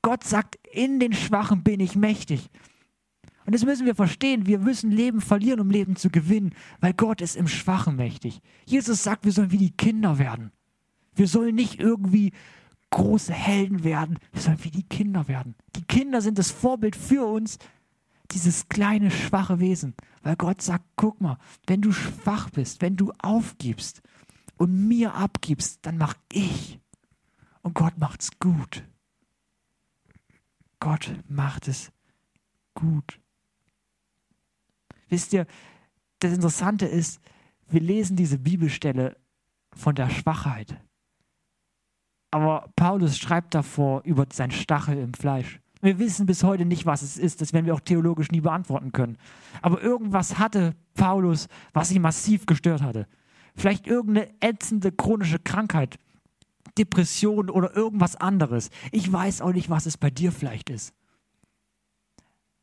Gott 0.01 0.23
sagt, 0.25 0.57
in 0.73 0.99
den 0.99 1.13
Schwachen 1.13 1.63
bin 1.63 1.79
ich 1.79 1.95
mächtig. 1.95 2.49
Und 3.49 3.55
das 3.55 3.65
müssen 3.65 3.87
wir 3.87 3.95
verstehen. 3.95 4.45
Wir 4.45 4.59
müssen 4.59 4.91
Leben 4.91 5.21
verlieren, 5.21 5.59
um 5.59 5.71
Leben 5.71 5.95
zu 5.95 6.11
gewinnen, 6.11 6.53
weil 6.81 6.93
Gott 6.93 7.19
ist 7.19 7.35
im 7.35 7.47
Schwachen 7.47 7.95
mächtig. 7.95 8.41
Jesus 8.67 9.01
sagt, 9.01 9.25
wir 9.25 9.31
sollen 9.31 9.51
wie 9.51 9.57
die 9.57 9.75
Kinder 9.75 10.19
werden. 10.19 10.51
Wir 11.15 11.27
sollen 11.27 11.55
nicht 11.55 11.79
irgendwie 11.79 12.31
große 12.91 13.33
Helden 13.33 13.83
werden, 13.83 14.19
wir 14.33 14.41
sollen 14.43 14.63
wie 14.63 14.69
die 14.69 14.83
Kinder 14.83 15.27
werden. 15.27 15.55
Die 15.75 15.81
Kinder 15.81 16.21
sind 16.21 16.37
das 16.37 16.51
Vorbild 16.51 16.95
für 16.95 17.25
uns, 17.25 17.57
dieses 18.29 18.69
kleine, 18.69 19.09
schwache 19.09 19.59
Wesen. 19.59 19.95
Weil 20.21 20.35
Gott 20.35 20.61
sagt, 20.61 20.85
guck 20.95 21.19
mal, 21.19 21.39
wenn 21.65 21.81
du 21.81 21.91
schwach 21.91 22.51
bist, 22.51 22.83
wenn 22.83 22.97
du 22.97 23.11
aufgibst 23.17 24.03
und 24.57 24.87
mir 24.87 25.15
abgibst, 25.15 25.79
dann 25.87 25.97
mach 25.97 26.13
ich. 26.31 26.79
Und 27.63 27.73
Gott 27.73 27.97
macht's 27.97 28.29
gut. 28.37 28.83
Gott 30.79 31.15
macht 31.27 31.67
es 31.67 31.91
gut. 32.75 33.19
Wisst 35.09 35.33
ihr, 35.33 35.45
das 36.19 36.33
Interessante 36.33 36.85
ist, 36.85 37.19
wir 37.69 37.81
lesen 37.81 38.15
diese 38.15 38.37
Bibelstelle 38.37 39.17
von 39.75 39.95
der 39.95 40.09
Schwachheit. 40.09 40.75
Aber 42.31 42.69
Paulus 42.75 43.17
schreibt 43.17 43.55
davor 43.55 44.03
über 44.03 44.25
sein 44.31 44.51
Stachel 44.51 44.97
im 44.97 45.13
Fleisch. 45.13 45.59
Wir 45.81 45.97
wissen 45.97 46.25
bis 46.25 46.43
heute 46.43 46.65
nicht, 46.65 46.85
was 46.85 47.01
es 47.01 47.17
ist. 47.17 47.41
Das 47.41 47.53
werden 47.53 47.65
wir 47.65 47.73
auch 47.73 47.79
theologisch 47.79 48.31
nie 48.31 48.41
beantworten 48.41 48.91
können. 48.91 49.17
Aber 49.61 49.81
irgendwas 49.81 50.37
hatte 50.37 50.75
Paulus, 50.93 51.47
was 51.73 51.91
ihn 51.91 52.01
massiv 52.01 52.45
gestört 52.45 52.81
hatte. 52.81 53.07
Vielleicht 53.55 53.87
irgendeine 53.87 54.29
ätzende 54.41 54.91
chronische 54.91 55.39
Krankheit, 55.39 55.97
Depression 56.77 57.49
oder 57.49 57.75
irgendwas 57.75 58.15
anderes. 58.15 58.69
Ich 58.91 59.11
weiß 59.11 59.41
auch 59.41 59.53
nicht, 59.53 59.69
was 59.69 59.85
es 59.85 59.97
bei 59.97 60.09
dir 60.09 60.31
vielleicht 60.31 60.69
ist. 60.69 60.93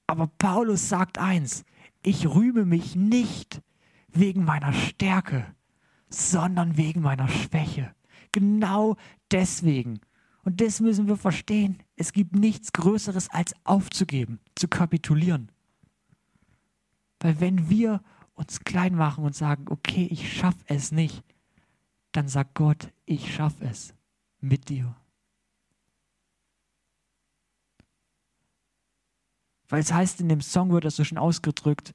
Aber 0.07 0.29
Paulus 0.39 0.89
sagt 0.89 1.19
eins, 1.19 1.65
ich 2.07 2.29
rühme 2.29 2.65
mich 2.65 2.95
nicht 2.95 3.63
wegen 4.07 4.45
meiner 4.45 4.73
Stärke, 4.73 5.45
sondern 6.09 6.77
wegen 6.77 7.01
meiner 7.01 7.27
Schwäche. 7.27 7.97
Genau 8.31 8.97
deswegen. 9.33 9.99
Und 10.45 10.61
das 10.61 10.81
müssen 10.81 11.09
wir 11.09 11.17
verstehen. 11.17 11.83
Es 11.97 12.13
gibt 12.13 12.37
nichts 12.37 12.73
Größeres 12.73 13.29
als 13.31 13.55
aufzugeben, 13.65 14.39
zu 14.55 14.69
kapitulieren. 14.69 15.51
Weil 17.19 17.41
wenn 17.41 17.69
wir 17.69 18.01
uns 18.35 18.61
klein 18.61 18.95
machen 18.95 19.25
und 19.25 19.35
sagen, 19.35 19.65
okay, 19.69 20.07
ich 20.09 20.33
schaffe 20.33 20.63
es 20.67 20.93
nicht, 20.93 21.25
dann 22.13 22.29
sagt 22.29 22.55
Gott, 22.55 22.93
ich 23.05 23.35
schaffe 23.35 23.65
es 23.65 23.95
mit 24.41 24.69
dir. 24.69 24.95
Weil 29.69 29.81
es 29.81 29.93
heißt, 29.93 30.21
in 30.21 30.29
dem 30.29 30.41
Song 30.41 30.71
wird 30.71 30.85
das 30.85 30.97
so 30.97 31.05
schön 31.05 31.19
ausgedrückt, 31.19 31.93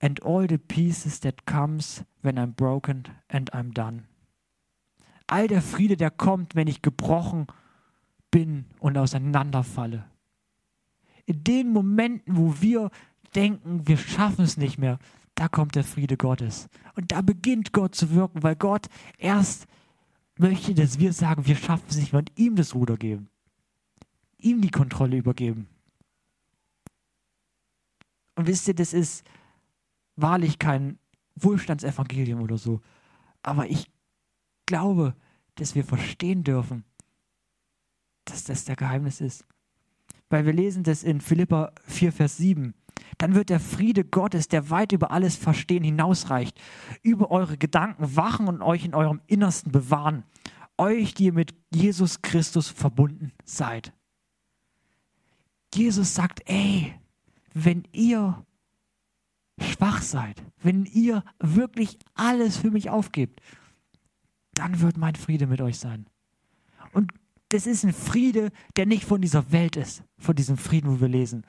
and 0.00 0.22
all 0.22 0.46
the 0.48 0.58
pieces 0.58 1.20
that 1.20 1.46
comes 1.46 2.04
when 2.22 2.38
I'm 2.38 2.54
broken 2.54 3.04
and 3.28 3.52
I'm 3.52 3.72
done. 3.72 4.04
All 5.26 5.46
der 5.46 5.62
Friede, 5.62 5.96
der 5.96 6.10
kommt, 6.10 6.54
wenn 6.54 6.66
ich 6.66 6.82
gebrochen 6.82 7.46
bin 8.30 8.64
und 8.80 8.96
auseinanderfalle. 8.96 10.04
In 11.26 11.44
den 11.44 11.72
Momenten, 11.72 12.36
wo 12.36 12.60
wir 12.60 12.90
denken, 13.34 13.86
wir 13.86 13.96
schaffen 13.96 14.44
es 14.44 14.56
nicht 14.56 14.78
mehr, 14.78 14.98
da 15.36 15.48
kommt 15.48 15.76
der 15.76 15.84
Friede 15.84 16.16
Gottes. 16.16 16.68
Und 16.96 17.12
da 17.12 17.20
beginnt 17.20 17.72
Gott 17.72 17.94
zu 17.94 18.10
wirken, 18.10 18.42
weil 18.42 18.56
Gott 18.56 18.88
erst 19.18 19.66
möchte, 20.36 20.74
dass 20.74 20.98
wir 20.98 21.12
sagen, 21.12 21.46
wir 21.46 21.54
schaffen 21.54 21.86
es 21.88 21.96
nicht 21.96 22.12
mehr 22.12 22.20
und 22.20 22.32
ihm 22.36 22.56
das 22.56 22.74
Ruder 22.74 22.96
geben 22.96 23.29
ihm 24.42 24.60
die 24.60 24.70
Kontrolle 24.70 25.16
übergeben. 25.16 25.68
Und 28.36 28.46
wisst 28.46 28.68
ihr, 28.68 28.74
das 28.74 28.92
ist 28.92 29.24
wahrlich 30.16 30.58
kein 30.58 30.98
Wohlstandsevangelium 31.36 32.40
oder 32.40 32.58
so. 32.58 32.80
Aber 33.42 33.68
ich 33.68 33.90
glaube, 34.66 35.14
dass 35.56 35.74
wir 35.74 35.84
verstehen 35.84 36.44
dürfen, 36.44 36.84
dass 38.24 38.44
das 38.44 38.64
der 38.64 38.76
Geheimnis 38.76 39.20
ist. 39.20 39.44
Weil 40.28 40.46
wir 40.46 40.52
lesen 40.52 40.84
das 40.84 41.02
in 41.02 41.20
Philippa 41.20 41.72
4, 41.84 42.12
Vers 42.12 42.36
7. 42.36 42.74
Dann 43.18 43.34
wird 43.34 43.50
der 43.50 43.60
Friede 43.60 44.04
Gottes, 44.04 44.48
der 44.48 44.70
weit 44.70 44.92
über 44.92 45.10
alles 45.10 45.36
Verstehen 45.36 45.82
hinausreicht, 45.82 46.58
über 47.02 47.30
eure 47.30 47.58
Gedanken 47.58 48.16
wachen 48.16 48.46
und 48.46 48.62
euch 48.62 48.84
in 48.84 48.94
eurem 48.94 49.20
Innersten 49.26 49.72
bewahren. 49.72 50.24
Euch, 50.78 51.14
die 51.14 51.26
ihr 51.26 51.32
mit 51.32 51.54
Jesus 51.74 52.22
Christus 52.22 52.68
verbunden 52.68 53.32
seid. 53.44 53.92
Jesus 55.74 56.14
sagt, 56.14 56.42
ey, 56.46 56.94
wenn 57.54 57.84
ihr 57.92 58.44
schwach 59.60 60.02
seid, 60.02 60.42
wenn 60.62 60.84
ihr 60.86 61.24
wirklich 61.38 61.98
alles 62.14 62.56
für 62.56 62.70
mich 62.70 62.90
aufgebt, 62.90 63.40
dann 64.54 64.80
wird 64.80 64.96
mein 64.96 65.14
Friede 65.14 65.46
mit 65.46 65.60
euch 65.60 65.78
sein. 65.78 66.06
Und 66.92 67.12
das 67.50 67.66
ist 67.66 67.84
ein 67.84 67.92
Friede, 67.92 68.50
der 68.76 68.86
nicht 68.86 69.04
von 69.04 69.20
dieser 69.20 69.52
Welt 69.52 69.76
ist, 69.76 70.02
von 70.18 70.34
diesem 70.34 70.56
Frieden, 70.56 70.90
wo 70.90 71.00
wir 71.00 71.08
lesen. 71.08 71.44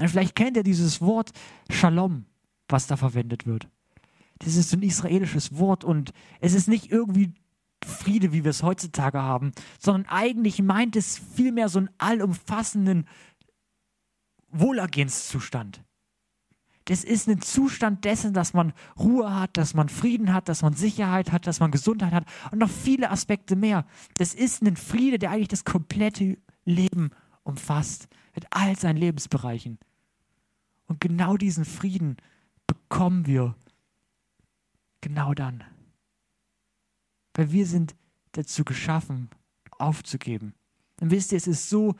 Und 0.00 0.08
vielleicht 0.08 0.34
kennt 0.34 0.56
ihr 0.56 0.62
dieses 0.62 1.00
Wort 1.00 1.32
Shalom, 1.70 2.26
was 2.68 2.86
da 2.86 2.96
verwendet 2.96 3.46
wird. 3.46 3.68
Das 4.38 4.56
ist 4.56 4.72
ein 4.74 4.82
israelisches 4.82 5.56
Wort 5.58 5.82
und 5.82 6.12
es 6.40 6.52
ist 6.52 6.68
nicht 6.68 6.92
irgendwie 6.92 7.32
Friede, 7.84 8.32
wie 8.32 8.44
wir 8.44 8.50
es 8.50 8.62
heutzutage 8.62 9.20
haben, 9.22 9.52
sondern 9.78 10.06
eigentlich 10.10 10.60
meint 10.60 10.96
es 10.96 11.18
vielmehr 11.18 11.68
so 11.68 11.78
einen 11.78 11.90
allumfassenden 11.98 13.06
Wohlergehenszustand. 14.60 15.82
Das 16.86 17.02
ist 17.02 17.28
ein 17.28 17.40
Zustand 17.40 18.04
dessen, 18.04 18.32
dass 18.32 18.54
man 18.54 18.72
Ruhe 18.96 19.34
hat, 19.34 19.56
dass 19.56 19.74
man 19.74 19.88
Frieden 19.88 20.32
hat, 20.32 20.48
dass 20.48 20.62
man 20.62 20.72
Sicherheit 20.74 21.32
hat, 21.32 21.46
dass 21.48 21.58
man 21.58 21.72
Gesundheit 21.72 22.12
hat 22.12 22.26
und 22.52 22.58
noch 22.58 22.70
viele 22.70 23.10
Aspekte 23.10 23.56
mehr. 23.56 23.84
Das 24.18 24.34
ist 24.34 24.62
ein 24.62 24.76
Friede, 24.76 25.18
der 25.18 25.32
eigentlich 25.32 25.48
das 25.48 25.64
komplette 25.64 26.38
Leben 26.64 27.10
umfasst, 27.42 28.08
mit 28.34 28.46
all 28.50 28.76
seinen 28.78 28.98
Lebensbereichen. 28.98 29.78
Und 30.86 31.00
genau 31.00 31.36
diesen 31.36 31.64
Frieden 31.64 32.18
bekommen 32.68 33.26
wir 33.26 33.56
genau 35.00 35.34
dann. 35.34 35.64
Weil 37.34 37.50
wir 37.50 37.66
sind 37.66 37.96
dazu 38.32 38.64
geschaffen, 38.64 39.28
aufzugeben. 39.72 40.54
Und 41.00 41.10
wisst 41.10 41.32
ihr, 41.32 41.38
es 41.38 41.46
ist 41.46 41.68
so, 41.68 41.96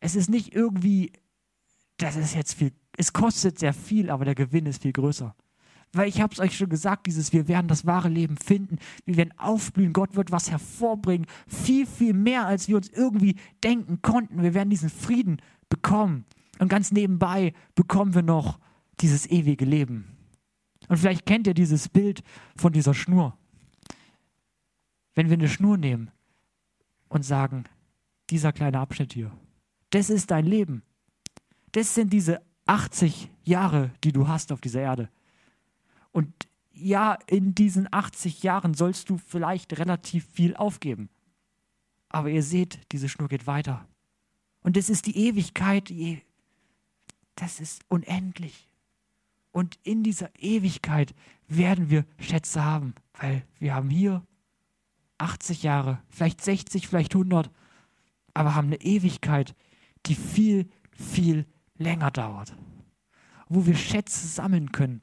es 0.00 0.16
ist 0.16 0.30
nicht 0.30 0.54
irgendwie, 0.54 1.12
das 1.98 2.16
ist 2.16 2.34
jetzt 2.34 2.54
viel 2.54 2.72
es 2.98 3.12
kostet 3.12 3.60
sehr 3.60 3.72
viel, 3.72 4.10
aber 4.10 4.24
der 4.24 4.34
Gewinn 4.34 4.66
ist 4.66 4.82
viel 4.82 4.92
größer. 4.92 5.34
Weil 5.92 6.08
ich 6.08 6.20
habe 6.20 6.34
es 6.34 6.40
euch 6.40 6.56
schon 6.56 6.68
gesagt, 6.68 7.06
dieses, 7.06 7.32
wir 7.32 7.46
werden 7.46 7.68
das 7.68 7.86
wahre 7.86 8.08
Leben 8.08 8.36
finden, 8.36 8.78
wir 9.06 9.16
werden 9.16 9.32
aufblühen, 9.38 9.92
Gott 9.92 10.16
wird 10.16 10.32
was 10.32 10.50
hervorbringen, 10.50 11.28
viel, 11.46 11.86
viel 11.86 12.12
mehr, 12.12 12.44
als 12.44 12.66
wir 12.66 12.76
uns 12.76 12.88
irgendwie 12.88 13.36
denken 13.62 14.02
konnten. 14.02 14.42
Wir 14.42 14.52
werden 14.52 14.68
diesen 14.68 14.90
Frieden 14.90 15.40
bekommen. 15.70 16.26
Und 16.58 16.68
ganz 16.68 16.90
nebenbei 16.90 17.54
bekommen 17.76 18.14
wir 18.14 18.22
noch 18.22 18.58
dieses 19.00 19.30
ewige 19.30 19.64
Leben. 19.64 20.16
Und 20.88 20.96
vielleicht 20.96 21.24
kennt 21.24 21.46
ihr 21.46 21.54
dieses 21.54 21.88
Bild 21.88 22.24
von 22.56 22.72
dieser 22.72 22.94
Schnur. 22.94 23.38
Wenn 25.14 25.28
wir 25.28 25.34
eine 25.34 25.48
Schnur 25.48 25.78
nehmen 25.78 26.10
und 27.08 27.24
sagen, 27.24 27.64
dieser 28.28 28.52
kleine 28.52 28.80
Abschnitt 28.80 29.12
hier, 29.12 29.30
das 29.90 30.10
ist 30.10 30.32
dein 30.32 30.46
Leben. 30.46 30.82
Das 31.78 31.94
sind 31.94 32.12
diese 32.12 32.42
80 32.66 33.30
Jahre, 33.44 33.92
die 34.02 34.10
du 34.10 34.26
hast 34.26 34.50
auf 34.50 34.60
dieser 34.60 34.80
Erde. 34.80 35.08
Und 36.10 36.34
ja, 36.72 37.16
in 37.28 37.54
diesen 37.54 37.86
80 37.92 38.42
Jahren 38.42 38.74
sollst 38.74 39.08
du 39.10 39.16
vielleicht 39.16 39.78
relativ 39.78 40.26
viel 40.26 40.56
aufgeben. 40.56 41.08
Aber 42.08 42.30
ihr 42.30 42.42
seht, 42.42 42.80
diese 42.90 43.08
Schnur 43.08 43.28
geht 43.28 43.46
weiter. 43.46 43.86
Und 44.62 44.76
das 44.76 44.90
ist 44.90 45.06
die 45.06 45.16
Ewigkeit, 45.16 45.94
das 47.36 47.60
ist 47.60 47.84
unendlich. 47.86 48.66
Und 49.52 49.78
in 49.84 50.02
dieser 50.02 50.30
Ewigkeit 50.36 51.14
werden 51.46 51.90
wir 51.90 52.04
Schätze 52.18 52.64
haben, 52.64 52.92
weil 53.20 53.46
wir 53.60 53.76
haben 53.76 53.90
hier 53.90 54.26
80 55.18 55.62
Jahre, 55.62 56.02
vielleicht 56.08 56.40
60, 56.40 56.88
vielleicht 56.88 57.14
100, 57.14 57.52
aber 58.34 58.56
haben 58.56 58.66
eine 58.66 58.80
Ewigkeit, 58.80 59.54
die 60.06 60.16
viel, 60.16 60.68
viel 60.90 61.46
länger 61.78 62.10
dauert, 62.10 62.54
wo 63.48 63.66
wir 63.66 63.76
Schätze 63.76 64.26
sammeln 64.26 64.72
können. 64.72 65.02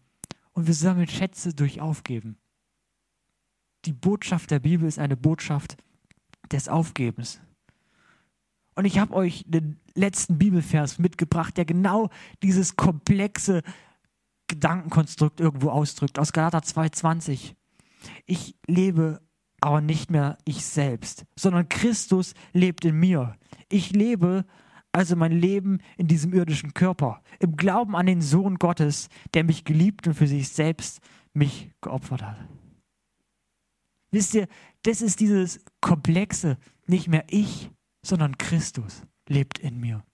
Und 0.53 0.67
wir 0.67 0.73
sammeln 0.73 1.07
Schätze 1.07 1.53
durch 1.53 1.81
Aufgeben. 1.81 2.38
Die 3.83 3.91
Botschaft 3.91 4.51
der 4.51 4.59
Bibel 4.59 4.88
ist 4.88 4.99
eine 4.99 5.17
Botschaft 5.17 5.75
des 6.51 6.69
Aufgebens. 6.69 7.41
Und 8.75 8.85
ich 8.85 8.99
habe 8.99 9.13
euch 9.13 9.43
den 9.47 9.79
letzten 9.95 10.38
Bibelvers 10.38 10.99
mitgebracht, 10.99 11.57
der 11.57 11.65
genau 11.65 12.09
dieses 12.41 12.75
komplexe 12.75 13.63
Gedankenkonstrukt 14.47 15.39
irgendwo 15.39 15.69
ausdrückt, 15.69 16.19
aus 16.19 16.33
Galater 16.33 16.59
2,20. 16.59 17.55
Ich 18.25 18.55
lebe 18.67 19.21
aber 19.61 19.81
nicht 19.81 20.11
mehr 20.11 20.38
ich 20.45 20.65
selbst, 20.65 21.25
sondern 21.35 21.69
Christus 21.69 22.33
lebt 22.53 22.85
in 22.85 22.99
mir. 22.99 23.35
Ich 23.69 23.91
lebe, 23.91 24.45
also 24.95 25.17
mein 25.17 25.34
Leben 25.34 25.79
in 25.97 26.08
diesem 26.08 26.31
irdischen 26.31 26.73
Körper, 26.73 27.21
im 27.39 27.58
Glauben 27.58 27.97
an 27.97 28.05
den 28.05 28.21
Sohn 28.21 28.55
Gottes, 28.55 29.10
der 29.34 29.43
mich 29.43 29.65
geliebt 29.65 30.08
und 30.08 30.13
für 30.13 30.25
sich 30.25 30.47
selbst 30.47 31.01
mich 31.34 31.69
geopfert 31.81 32.23
hat. 32.23 32.38
Wisst 34.12 34.34
ihr, 34.36 34.47
das 34.84 35.01
ist 35.01 35.19
dieses 35.19 35.60
Komplexe, 35.81 36.58
nicht 36.88 37.10
mehr 37.10 37.25
ich, 37.29 37.69
sondern 38.03 38.38
Christus 38.38 39.01
lebt 39.27 39.60
in 39.60 39.81
mir. 39.81 40.05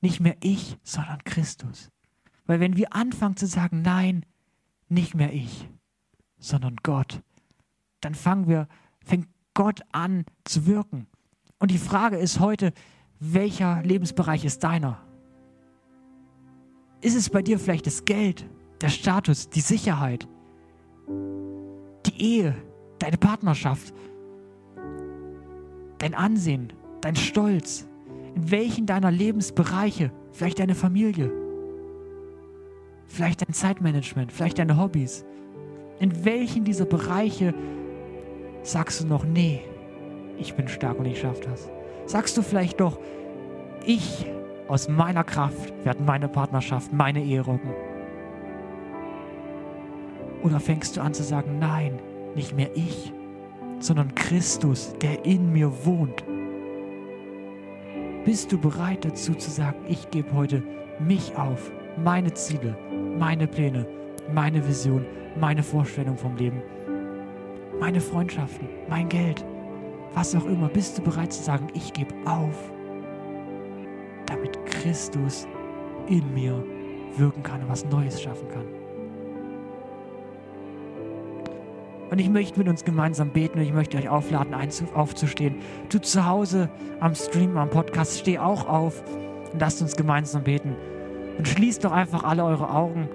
Nicht 0.00 0.20
mehr 0.20 0.36
ich, 0.40 0.78
sondern 0.82 1.22
Christus. 1.24 1.90
Weil 2.46 2.60
wenn 2.60 2.78
wir 2.78 2.94
anfangen 2.94 3.36
zu 3.36 3.46
sagen, 3.46 3.82
nein, 3.82 4.24
nicht 4.88 5.14
mehr 5.14 5.34
ich, 5.34 5.68
sondern 6.38 6.76
Gott, 6.82 7.22
dann 8.00 8.14
fangen 8.14 8.48
wir, 8.48 8.68
fängt 9.04 9.28
Gott 9.52 9.82
an 9.92 10.24
zu 10.44 10.64
wirken. 10.64 11.08
Und 11.58 11.70
die 11.70 11.78
Frage 11.78 12.16
ist 12.16 12.40
heute, 12.40 12.72
welcher 13.18 13.82
Lebensbereich 13.82 14.44
ist 14.44 14.62
deiner? 14.62 14.98
Ist 17.00 17.16
es 17.16 17.30
bei 17.30 17.42
dir 17.42 17.58
vielleicht 17.58 17.86
das 17.86 18.04
Geld, 18.04 18.46
der 18.80 18.90
Status, 18.90 19.48
die 19.48 19.60
Sicherheit, 19.60 20.28
die 21.08 22.20
Ehe, 22.20 22.54
deine 22.98 23.16
Partnerschaft, 23.16 23.94
dein 25.98 26.14
Ansehen, 26.14 26.72
dein 27.00 27.16
Stolz? 27.16 27.86
In 28.34 28.50
welchen 28.50 28.84
deiner 28.84 29.10
Lebensbereiche, 29.10 30.12
vielleicht 30.32 30.58
deine 30.58 30.74
Familie, 30.74 31.32
vielleicht 33.06 33.40
dein 33.40 33.54
Zeitmanagement, 33.54 34.30
vielleicht 34.30 34.58
deine 34.58 34.76
Hobbys, 34.76 35.24
in 36.00 36.26
welchen 36.26 36.64
dieser 36.64 36.84
Bereiche 36.84 37.54
sagst 38.62 39.00
du 39.00 39.06
noch, 39.06 39.24
nee, 39.24 39.62
ich 40.38 40.54
bin 40.54 40.68
stark 40.68 40.98
und 40.98 41.06
ich 41.06 41.20
schaffe 41.20 41.42
das? 41.42 41.70
Sagst 42.06 42.36
du 42.36 42.42
vielleicht 42.42 42.80
doch, 42.80 42.98
ich 43.84 44.26
aus 44.68 44.88
meiner 44.88 45.24
Kraft 45.24 45.72
werde 45.84 46.02
meine 46.02 46.28
Partnerschaft, 46.28 46.92
meine 46.92 47.22
Ehe 47.22 47.40
rocken? 47.40 47.70
Oder 50.42 50.60
fängst 50.60 50.96
du 50.96 51.00
an 51.00 51.14
zu 51.14 51.22
sagen, 51.22 51.58
nein, 51.58 51.98
nicht 52.34 52.54
mehr 52.54 52.70
ich, 52.74 53.12
sondern 53.80 54.14
Christus, 54.14 54.94
der 55.00 55.24
in 55.24 55.52
mir 55.52 55.84
wohnt? 55.84 56.24
Bist 58.24 58.50
du 58.52 58.58
bereit 58.58 59.04
dazu 59.04 59.34
zu 59.34 59.50
sagen, 59.50 59.78
ich 59.88 60.10
gebe 60.10 60.32
heute 60.34 60.62
mich 60.98 61.36
auf, 61.36 61.70
meine 61.96 62.32
Ziele, 62.34 62.76
meine 63.18 63.46
Pläne, 63.46 63.86
meine 64.32 64.66
Vision, 64.66 65.06
meine 65.38 65.62
Vorstellung 65.62 66.16
vom 66.16 66.36
Leben, 66.36 66.62
meine 67.80 68.00
Freundschaften, 68.00 68.68
mein 68.88 69.08
Geld, 69.08 69.44
was 70.16 70.34
auch 70.34 70.46
immer, 70.46 70.68
bist 70.68 70.96
du 70.96 71.02
bereit 71.02 71.30
zu 71.30 71.42
sagen, 71.42 71.66
ich 71.74 71.92
gebe 71.92 72.14
auf, 72.24 72.72
damit 74.24 74.64
Christus 74.64 75.46
in 76.08 76.32
mir 76.32 76.64
wirken 77.18 77.42
kann 77.42 77.60
und 77.62 77.68
was 77.68 77.84
Neues 77.84 78.20
schaffen 78.20 78.48
kann. 78.48 78.64
Und 82.10 82.18
ich 82.18 82.30
möchte 82.30 82.58
mit 82.58 82.66
uns 82.66 82.84
gemeinsam 82.84 83.30
beten 83.30 83.58
und 83.58 83.64
ich 83.64 83.74
möchte 83.74 83.98
euch 83.98 84.08
aufladen, 84.08 84.54
aufzustehen. 84.94 85.56
Du 85.90 85.98
zu 85.98 86.24
Hause 86.24 86.70
am 86.98 87.14
Stream, 87.14 87.58
am 87.58 87.68
Podcast, 87.68 88.18
steh 88.18 88.38
auch 88.38 88.66
auf 88.66 89.02
und 89.52 89.60
lasst 89.60 89.82
uns 89.82 89.96
gemeinsam 89.96 90.44
beten. 90.44 90.76
Und 91.36 91.46
schließt 91.46 91.84
doch 91.84 91.92
einfach 91.92 92.24
alle 92.24 92.42
eure 92.44 92.70
Augen 92.70 93.10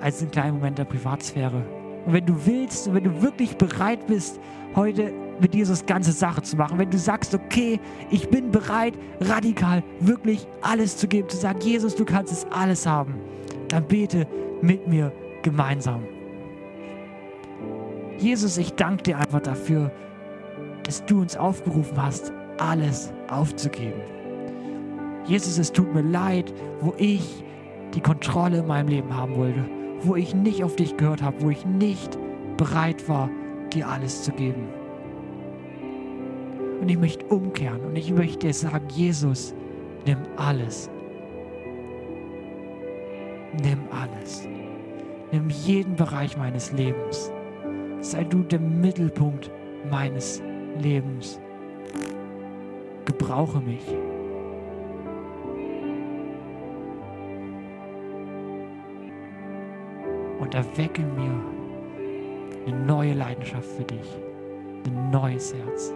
als 0.00 0.20
einen 0.20 0.32
kleinen 0.32 0.54
Moment 0.54 0.78
der 0.78 0.84
Privatsphäre. 0.84 1.62
Und 2.06 2.12
wenn 2.12 2.26
du 2.26 2.34
willst 2.44 2.88
und 2.88 2.94
wenn 2.94 3.04
du 3.04 3.22
wirklich 3.22 3.56
bereit 3.56 4.06
bist, 4.08 4.40
heute 4.74 5.12
mit 5.40 5.54
Jesus 5.54 5.84
ganze 5.86 6.12
Sache 6.12 6.42
zu 6.42 6.56
machen, 6.56 6.78
wenn 6.78 6.90
du 6.90 6.98
sagst, 6.98 7.34
okay, 7.34 7.80
ich 8.10 8.28
bin 8.28 8.50
bereit, 8.50 8.94
radikal 9.20 9.82
wirklich 10.00 10.46
alles 10.62 10.96
zu 10.96 11.08
geben, 11.08 11.28
zu 11.28 11.36
sagen, 11.36 11.60
Jesus, 11.60 11.94
du 11.94 12.04
kannst 12.04 12.32
es 12.32 12.46
alles 12.50 12.86
haben, 12.86 13.14
dann 13.68 13.86
bete 13.86 14.26
mit 14.62 14.86
mir 14.86 15.12
gemeinsam. 15.42 16.02
Jesus, 18.18 18.58
ich 18.58 18.74
danke 18.74 19.04
dir 19.04 19.18
einfach 19.18 19.40
dafür, 19.40 19.90
dass 20.82 21.04
du 21.06 21.20
uns 21.20 21.36
aufgerufen 21.36 22.00
hast, 22.02 22.32
alles 22.58 23.12
aufzugeben. 23.28 24.00
Jesus, 25.24 25.58
es 25.58 25.72
tut 25.72 25.94
mir 25.94 26.02
leid, 26.02 26.52
wo 26.80 26.94
ich 26.98 27.44
die 27.94 28.00
Kontrolle 28.00 28.58
in 28.58 28.66
meinem 28.66 28.88
Leben 28.88 29.16
haben 29.16 29.36
wollte, 29.36 29.64
wo 30.02 30.16
ich 30.16 30.34
nicht 30.34 30.64
auf 30.64 30.76
dich 30.76 30.96
gehört 30.96 31.22
habe, 31.22 31.40
wo 31.40 31.50
ich 31.50 31.64
nicht 31.64 32.18
bereit 32.56 33.08
war, 33.08 33.30
dir 33.72 33.88
alles 33.88 34.22
zu 34.22 34.32
geben. 34.32 34.79
Und 36.80 36.88
ich 36.88 36.98
möchte 36.98 37.26
umkehren 37.26 37.84
und 37.84 37.96
ich 37.96 38.10
möchte 38.10 38.52
sagen, 38.52 38.86
Jesus, 38.88 39.54
nimm 40.06 40.18
alles. 40.36 40.90
Nimm 43.62 43.80
alles. 43.90 44.48
Nimm 45.30 45.50
jeden 45.50 45.94
Bereich 45.94 46.36
meines 46.36 46.72
Lebens. 46.72 47.30
Sei 48.00 48.24
du 48.24 48.42
der 48.42 48.60
Mittelpunkt 48.60 49.50
meines 49.90 50.42
Lebens. 50.78 51.38
Gebrauche 53.04 53.60
mich. 53.60 53.86
Und 60.38 60.54
erwecke 60.54 61.02
mir 61.02 61.44
eine 62.66 62.84
neue 62.86 63.12
Leidenschaft 63.12 63.68
für 63.68 63.84
dich, 63.84 64.18
ein 64.86 65.10
neues 65.10 65.54
Herz. 65.54 65.92